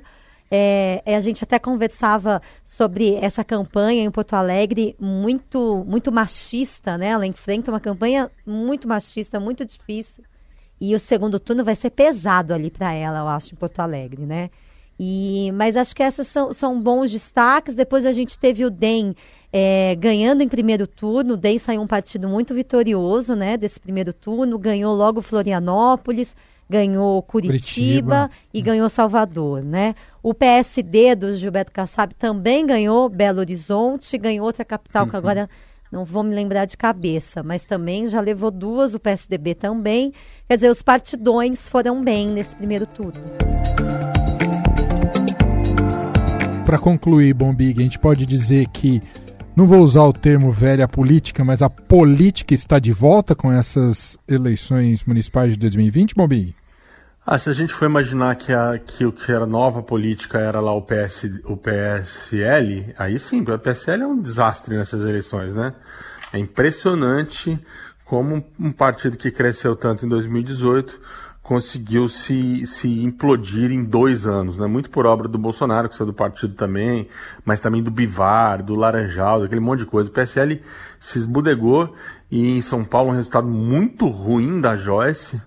É, 0.50 1.04
é, 1.06 1.16
a 1.16 1.20
gente 1.22 1.44
até 1.44 1.60
conversava 1.60 2.42
sobre 2.64 3.14
essa 3.22 3.44
campanha 3.44 4.04
em 4.04 4.10
Porto 4.10 4.34
Alegre 4.34 4.96
muito 5.00 5.86
muito 5.88 6.12
machista, 6.12 6.98
né? 6.98 7.10
Ela 7.10 7.28
enfrenta 7.28 7.70
uma 7.70 7.80
campanha 7.80 8.32
muito 8.44 8.88
machista, 8.88 9.40
muito 9.40 9.64
difícil. 9.64 10.24
E 10.80 10.96
o 10.96 11.00
segundo 11.00 11.40
turno 11.40 11.64
vai 11.64 11.76
ser 11.76 11.92
pesado 11.92 12.52
ali 12.52 12.72
para 12.72 12.92
ela, 12.94 13.20
eu 13.20 13.28
acho, 13.28 13.54
em 13.54 13.58
Porto 13.58 13.80
Alegre, 13.80 14.26
né? 14.26 14.50
E, 15.00 15.52
mas 15.54 15.76
acho 15.76 15.96
que 15.96 16.02
essas 16.02 16.26
são, 16.26 16.52
são 16.52 16.82
bons 16.82 17.12
destaques. 17.12 17.76
Depois 17.76 18.08
a 18.08 18.12
gente 18.12 18.40
teve 18.40 18.66
o 18.66 18.72
DEM 18.72 19.16
é, 19.52 19.96
ganhando 20.00 20.42
em 20.42 20.48
primeiro 20.48 20.88
turno. 20.88 21.36
O 21.36 21.60
saiu 21.60 21.82
um 21.82 21.88
partido 21.88 22.28
muito 22.28 22.54
vitorioso, 22.54 23.36
né? 23.36 23.58
Desse 23.58 23.80
primeiro 23.80 24.14
turno. 24.14 24.58
Ganhou 24.58 24.94
logo 24.96 25.22
Florianópolis, 25.22 26.36
ganhou 26.70 27.22
Curitiba, 27.22 27.60
Curitiba. 27.60 28.32
e 28.54 28.62
ganhou 28.62 28.90
Salvador, 28.90 29.62
né? 29.62 29.94
O 30.24 30.34
PSD 30.34 31.16
do 31.16 31.36
Gilberto 31.36 31.72
Kassab 31.72 32.14
também 32.16 32.66
ganhou 32.66 33.10
Belo 33.10 33.40
Horizonte, 33.40 34.18
ganhou 34.18 34.46
outra 34.46 34.64
capital 34.64 35.04
uhum. 35.04 35.10
que 35.10 35.16
agora 35.16 35.50
não 35.92 36.06
vou 36.06 36.24
me 36.24 36.34
lembrar 36.34 36.64
de 36.64 36.78
cabeça, 36.78 37.44
mas 37.44 37.66
também 37.66 38.08
já 38.08 38.22
levou 38.22 38.50
duas, 38.50 38.94
o 38.94 39.00
PSDB 39.00 39.54
também. 39.54 40.14
Quer 40.48 40.56
dizer, 40.56 40.72
os 40.72 40.82
partidões 40.82 41.68
foram 41.68 42.02
bem 42.02 42.30
nesse 42.30 42.56
primeiro 42.56 42.86
turno. 42.86 43.22
Para 46.64 46.78
concluir, 46.78 47.34
Bombig, 47.34 47.82
a 47.82 47.84
gente 47.84 48.00
pode 48.00 48.26
dizer 48.26 48.68
que 48.70 49.02
não 49.56 49.66
vou 49.66 49.80
usar 49.80 50.04
o 50.04 50.14
termo 50.14 50.52
velha 50.52 50.88
política, 50.88 51.44
mas 51.44 51.62
a 51.62 51.70
política 51.70 52.54
está 52.54 52.80
de 52.80 52.92
volta 52.92 53.36
com 53.36 53.52
essas 53.52 54.18
eleições 54.28 55.04
municipais 55.04 55.54
de 55.54 55.60
2020, 55.60 56.16
Bombig? 56.16 56.56
Ah, 57.26 57.38
se 57.38 57.50
a 57.50 57.54
gente 57.54 57.74
for 57.74 57.86
imaginar 57.86 58.36
que, 58.36 58.52
a, 58.52 58.80
que 58.80 59.06
o 59.06 59.12
que 59.12 59.32
era 59.32 59.46
nova 59.46 59.84
política 59.84 60.40
era 60.40 60.60
lá 60.60 60.74
o, 60.74 60.82
PS, 60.82 61.30
o 61.46 61.56
PSL, 61.56 62.94
aí 62.98 63.20
sim, 63.20 63.42
o 63.42 63.60
PSL 63.60 64.04
é 64.04 64.08
um 64.08 64.20
desastre 64.20 64.76
nessas 64.76 65.04
eleições, 65.06 65.54
né? 65.54 65.74
É 66.34 66.40
impressionante 66.40 67.60
como 68.06 68.44
um 68.60 68.72
partido 68.72 69.18
que 69.18 69.30
cresceu 69.32 69.76
tanto 69.76 70.06
em 70.06 70.10
2018 70.10 71.00
conseguiu 71.42 72.08
se, 72.08 72.66
se 72.66 72.88
implodir 73.04 73.72
em 73.72 73.84
dois 73.84 74.26
anos, 74.26 74.58
né? 74.58 74.68
Muito 74.68 74.90
por 74.90 75.06
obra 75.06 75.28
do 75.28 75.38
Bolsonaro, 75.38 75.90
que 75.90 75.96
saiu 75.96 76.08
do 76.08 76.14
partido 76.14 76.54
também, 76.54 77.08
mas 77.44 77.60
também 77.60 77.82
do 77.82 77.90
Bivar, 77.92 78.64
do 78.64 78.76
Laranjal, 78.76 79.42
daquele 79.42 79.60
monte 79.60 79.80
de 79.80 79.86
coisa. 79.86 80.10
O 80.10 80.14
PSL 80.14 80.62
se 81.00 81.18
esbudegou 81.18 81.96
e 82.30 82.58
em 82.58 82.62
São 82.62 82.84
Paulo 82.86 83.10
um 83.10 83.16
resultado 83.16 83.48
muito 83.48 84.08
ruim 84.08 84.62
da 84.62 84.78
Joyce, 84.78 85.42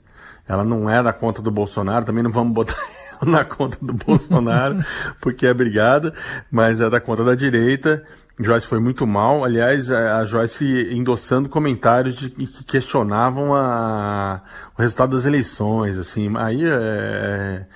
ela 0.47 0.65
não 0.65 0.91
é 0.91 1.03
da 1.03 1.13
conta 1.13 1.41
do 1.41 1.51
Bolsonaro, 1.51 2.05
também 2.05 2.23
não 2.23 2.31
vamos 2.31 2.53
botar 2.53 2.77
na 3.25 3.45
conta 3.45 3.79
do 3.81 3.95
Bolsonaro, 3.95 4.85
porque 5.21 5.47
é 5.47 5.55
brigada, 5.55 6.13
mas 6.51 6.81
é 6.81 6.91
da 6.91 7.01
conta 7.01 7.25
da 7.25 7.35
direita. 7.35 8.05
Joyce 8.39 8.67
foi 8.67 8.81
muito 8.81 9.07
mal. 9.07 9.45
Aliás, 9.45 9.91
a 9.91 10.25
Joyce 10.25 10.65
endossando 10.93 11.49
comentários 11.49 12.17
de, 12.17 12.31
que 12.31 12.65
questionavam 12.65 13.55
a, 13.55 14.43
o 14.77 14.83
resultado 14.83 15.17
das 15.17 15.25
eleições. 15.25 15.97
Assim, 15.99 16.33
aí 16.37 16.65
é, 16.65 17.67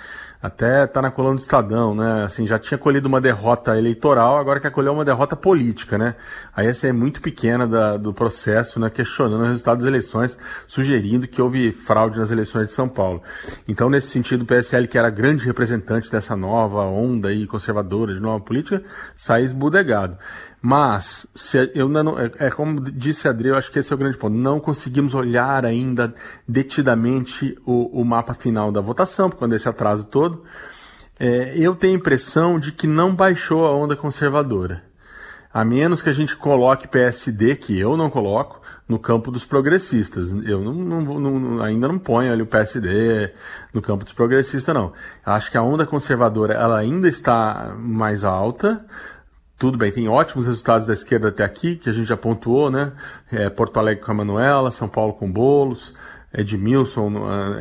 até 0.40 0.86
tá 0.86 1.02
na 1.02 1.10
coluna 1.10 1.34
do 1.34 1.40
Estadão, 1.40 1.94
né? 1.94 2.22
Assim, 2.22 2.46
já 2.46 2.58
tinha 2.58 2.78
colhido 2.78 3.08
uma 3.08 3.20
derrota 3.20 3.76
eleitoral, 3.76 4.38
agora 4.38 4.60
quer 4.60 4.70
colher 4.70 4.90
uma 4.90 5.04
derrota 5.04 5.34
política, 5.34 5.98
né? 5.98 6.14
Aí 6.54 6.68
essa 6.68 6.86
é 6.86 6.92
muito 6.92 7.20
pequena 7.20 7.66
da, 7.66 7.96
do 7.96 8.14
processo, 8.14 8.78
né? 8.78 8.88
Questionando 8.88 9.42
o 9.42 9.46
resultado 9.46 9.78
das 9.78 9.86
eleições, 9.86 10.38
sugerindo 10.68 11.26
que 11.26 11.42
houve 11.42 11.72
fraude 11.72 12.18
nas 12.18 12.30
eleições 12.30 12.68
de 12.68 12.72
São 12.74 12.88
Paulo. 12.88 13.20
Então, 13.66 13.90
nesse 13.90 14.08
sentido, 14.08 14.42
o 14.42 14.46
PSL, 14.46 14.86
que 14.86 14.96
era 14.96 15.10
grande 15.10 15.44
representante 15.44 16.10
dessa 16.10 16.36
nova 16.36 16.82
onda 16.82 17.28
aí 17.28 17.44
conservadora 17.46 18.14
de 18.14 18.20
nova 18.20 18.42
política, 18.42 18.82
sai 19.16 19.42
esbudegado. 19.42 20.16
Mas, 20.60 21.26
se 21.34 21.70
eu 21.74 21.88
não, 21.88 22.18
é, 22.18 22.30
é, 22.38 22.50
como 22.50 22.80
disse 22.80 23.28
a 23.28 23.30
Adri, 23.30 23.48
eu 23.48 23.56
acho 23.56 23.70
que 23.70 23.78
esse 23.78 23.92
é 23.92 23.94
o 23.94 23.98
grande 23.98 24.18
ponto. 24.18 24.36
Não 24.36 24.58
conseguimos 24.58 25.14
olhar 25.14 25.64
ainda 25.64 26.12
detidamente 26.46 27.56
o, 27.64 28.00
o 28.00 28.04
mapa 28.04 28.34
final 28.34 28.72
da 28.72 28.80
votação, 28.80 29.30
por 29.30 29.36
quando 29.36 29.54
esse 29.54 29.68
atraso 29.68 30.06
todo. 30.06 30.42
É, 31.18 31.56
eu 31.56 31.74
tenho 31.76 31.94
a 31.94 31.98
impressão 31.98 32.58
de 32.58 32.72
que 32.72 32.86
não 32.86 33.14
baixou 33.14 33.66
a 33.66 33.74
onda 33.74 33.94
conservadora. 33.94 34.82
A 35.52 35.64
menos 35.64 36.02
que 36.02 36.10
a 36.10 36.12
gente 36.12 36.36
coloque 36.36 36.86
PSD, 36.86 37.56
que 37.56 37.78
eu 37.78 37.96
não 37.96 38.10
coloco, 38.10 38.60
no 38.88 38.98
campo 38.98 39.30
dos 39.30 39.44
progressistas. 39.44 40.30
Eu 40.44 40.60
não, 40.60 40.74
não, 40.74 41.20
não, 41.20 41.62
ainda 41.62 41.86
não 41.86 41.98
ponho 41.98 42.32
ali 42.32 42.42
o 42.42 42.46
PSD 42.46 43.32
no 43.72 43.82
campo 43.82 44.04
dos 44.04 44.12
progressistas, 44.12 44.74
não. 44.74 44.92
Acho 45.24 45.50
que 45.50 45.56
a 45.56 45.62
onda 45.62 45.86
conservadora 45.86 46.54
ela 46.54 46.78
ainda 46.78 47.08
está 47.08 47.74
mais 47.78 48.24
alta, 48.24 48.84
tudo 49.58 49.76
bem, 49.76 49.90
tem 49.90 50.08
ótimos 50.08 50.46
resultados 50.46 50.86
da 50.86 50.92
esquerda 50.92 51.28
até 51.28 51.42
aqui, 51.42 51.74
que 51.76 51.90
a 51.90 51.92
gente 51.92 52.06
já 52.06 52.16
pontuou, 52.16 52.70
né? 52.70 52.92
É, 53.30 53.50
Porto 53.50 53.78
Alegre 53.78 54.04
com 54.04 54.12
a 54.12 54.14
Manuela, 54.14 54.70
São 54.70 54.88
Paulo 54.88 55.14
com 55.14 55.30
Bolos, 55.30 55.94
Edmilson 56.32 57.10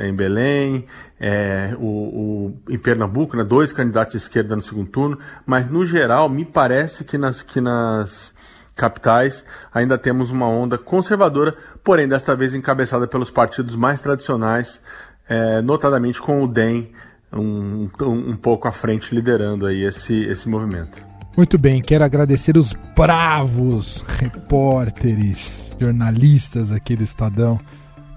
em 0.01 0.13
Belém, 0.13 0.85
é, 1.19 1.75
o, 1.79 1.85
o, 1.85 2.61
em 2.69 2.77
Pernambuco, 2.77 3.35
né, 3.35 3.43
dois 3.43 3.71
candidatos 3.71 4.11
de 4.11 4.17
esquerda 4.17 4.55
no 4.55 4.61
segundo 4.61 4.89
turno, 4.89 5.17
mas 5.45 5.69
no 5.69 5.85
geral 5.85 6.29
me 6.29 6.45
parece 6.45 7.03
que 7.03 7.17
nas, 7.17 7.41
que 7.41 7.61
nas 7.61 8.33
capitais 8.75 9.43
ainda 9.73 9.97
temos 9.97 10.29
uma 10.29 10.47
onda 10.47 10.77
conservadora, 10.77 11.55
porém 11.83 12.07
desta 12.07 12.35
vez 12.35 12.53
encabeçada 12.53 13.07
pelos 13.07 13.31
partidos 13.31 13.75
mais 13.75 14.01
tradicionais, 14.01 14.81
é, 15.27 15.61
notadamente 15.61 16.21
com 16.21 16.43
o 16.43 16.47
DEM 16.47 16.91
um, 17.33 17.89
um, 18.01 18.29
um 18.29 18.35
pouco 18.35 18.67
à 18.67 18.71
frente 18.71 19.15
liderando 19.15 19.65
aí 19.65 19.83
esse, 19.83 20.25
esse 20.25 20.47
movimento. 20.47 21.16
Muito 21.37 21.55
bem, 21.59 21.83
quero 21.83 22.03
agradecer 22.03 22.57
os 22.57 22.73
bravos 22.95 24.03
repórteres, 24.07 25.69
jornalistas 25.79 26.71
aqui 26.71 26.95
do 26.95 27.03
Estadão, 27.03 27.59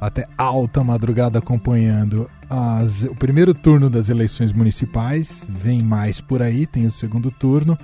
até 0.00 0.26
alta 0.38 0.82
madrugada 0.82 1.38
acompanhando 1.38 2.30
as, 2.48 3.04
o 3.04 3.14
primeiro 3.14 3.52
turno 3.52 3.90
das 3.90 4.08
eleições 4.08 4.54
municipais. 4.54 5.46
Vem 5.46 5.82
mais 5.82 6.18
por 6.18 6.40
aí, 6.40 6.66
tem 6.66 6.86
o 6.86 6.90
segundo 6.90 7.30
turno. 7.30 7.76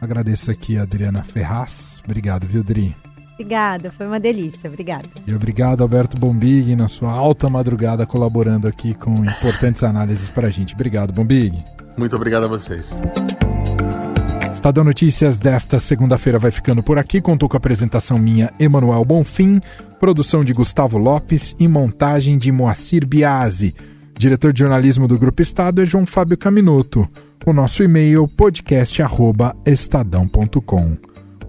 Agradeço 0.00 0.50
aqui 0.50 0.76
a 0.76 0.82
Adriana 0.82 1.22
Ferraz. 1.22 2.02
Obrigado, 2.04 2.44
viu, 2.44 2.64
Dri? 2.64 2.96
Obrigada, 3.34 3.92
foi 3.92 4.08
uma 4.08 4.18
delícia, 4.18 4.68
obrigada. 4.68 5.08
E 5.24 5.32
obrigado, 5.32 5.82
Alberto 5.82 6.18
Bombig, 6.18 6.74
na 6.74 6.88
sua 6.88 7.12
alta 7.12 7.48
madrugada, 7.48 8.04
colaborando 8.04 8.66
aqui 8.66 8.94
com 8.94 9.14
importantes 9.14 9.84
análises 9.84 10.28
para 10.28 10.48
a 10.48 10.50
gente. 10.50 10.74
Obrigado, 10.74 11.12
Bombig. 11.12 11.62
Muito 11.96 12.16
obrigado 12.16 12.46
a 12.46 12.48
vocês. 12.48 12.90
Estadão 14.62 14.84
Notícias 14.84 15.40
desta 15.40 15.80
segunda-feira 15.80 16.38
vai 16.38 16.52
ficando 16.52 16.84
por 16.84 16.96
aqui. 16.96 17.20
Contou 17.20 17.48
com 17.48 17.56
a 17.56 17.58
apresentação 17.58 18.16
minha, 18.16 18.52
Emanuel 18.60 19.04
Bonfim, 19.04 19.60
produção 19.98 20.44
de 20.44 20.52
Gustavo 20.52 20.98
Lopes 20.98 21.56
e 21.58 21.66
montagem 21.66 22.38
de 22.38 22.52
Moacir 22.52 23.04
Biasi. 23.04 23.74
Diretor 24.16 24.52
de 24.52 24.60
jornalismo 24.60 25.08
do 25.08 25.18
Grupo 25.18 25.42
Estado 25.42 25.82
é 25.82 25.84
João 25.84 26.06
Fábio 26.06 26.38
Caminuto. 26.38 27.08
O 27.44 27.52
nosso 27.52 27.82
e-mail 27.82 28.28
podcast@estadão.com. 28.28 30.96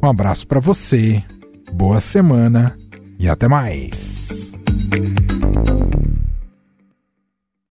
Um 0.02 0.08
abraço 0.08 0.48
para 0.48 0.60
você, 0.60 1.22
boa 1.72 2.02
semana 2.02 2.76
e 3.20 3.30
até 3.30 3.48
mais. 3.48 4.43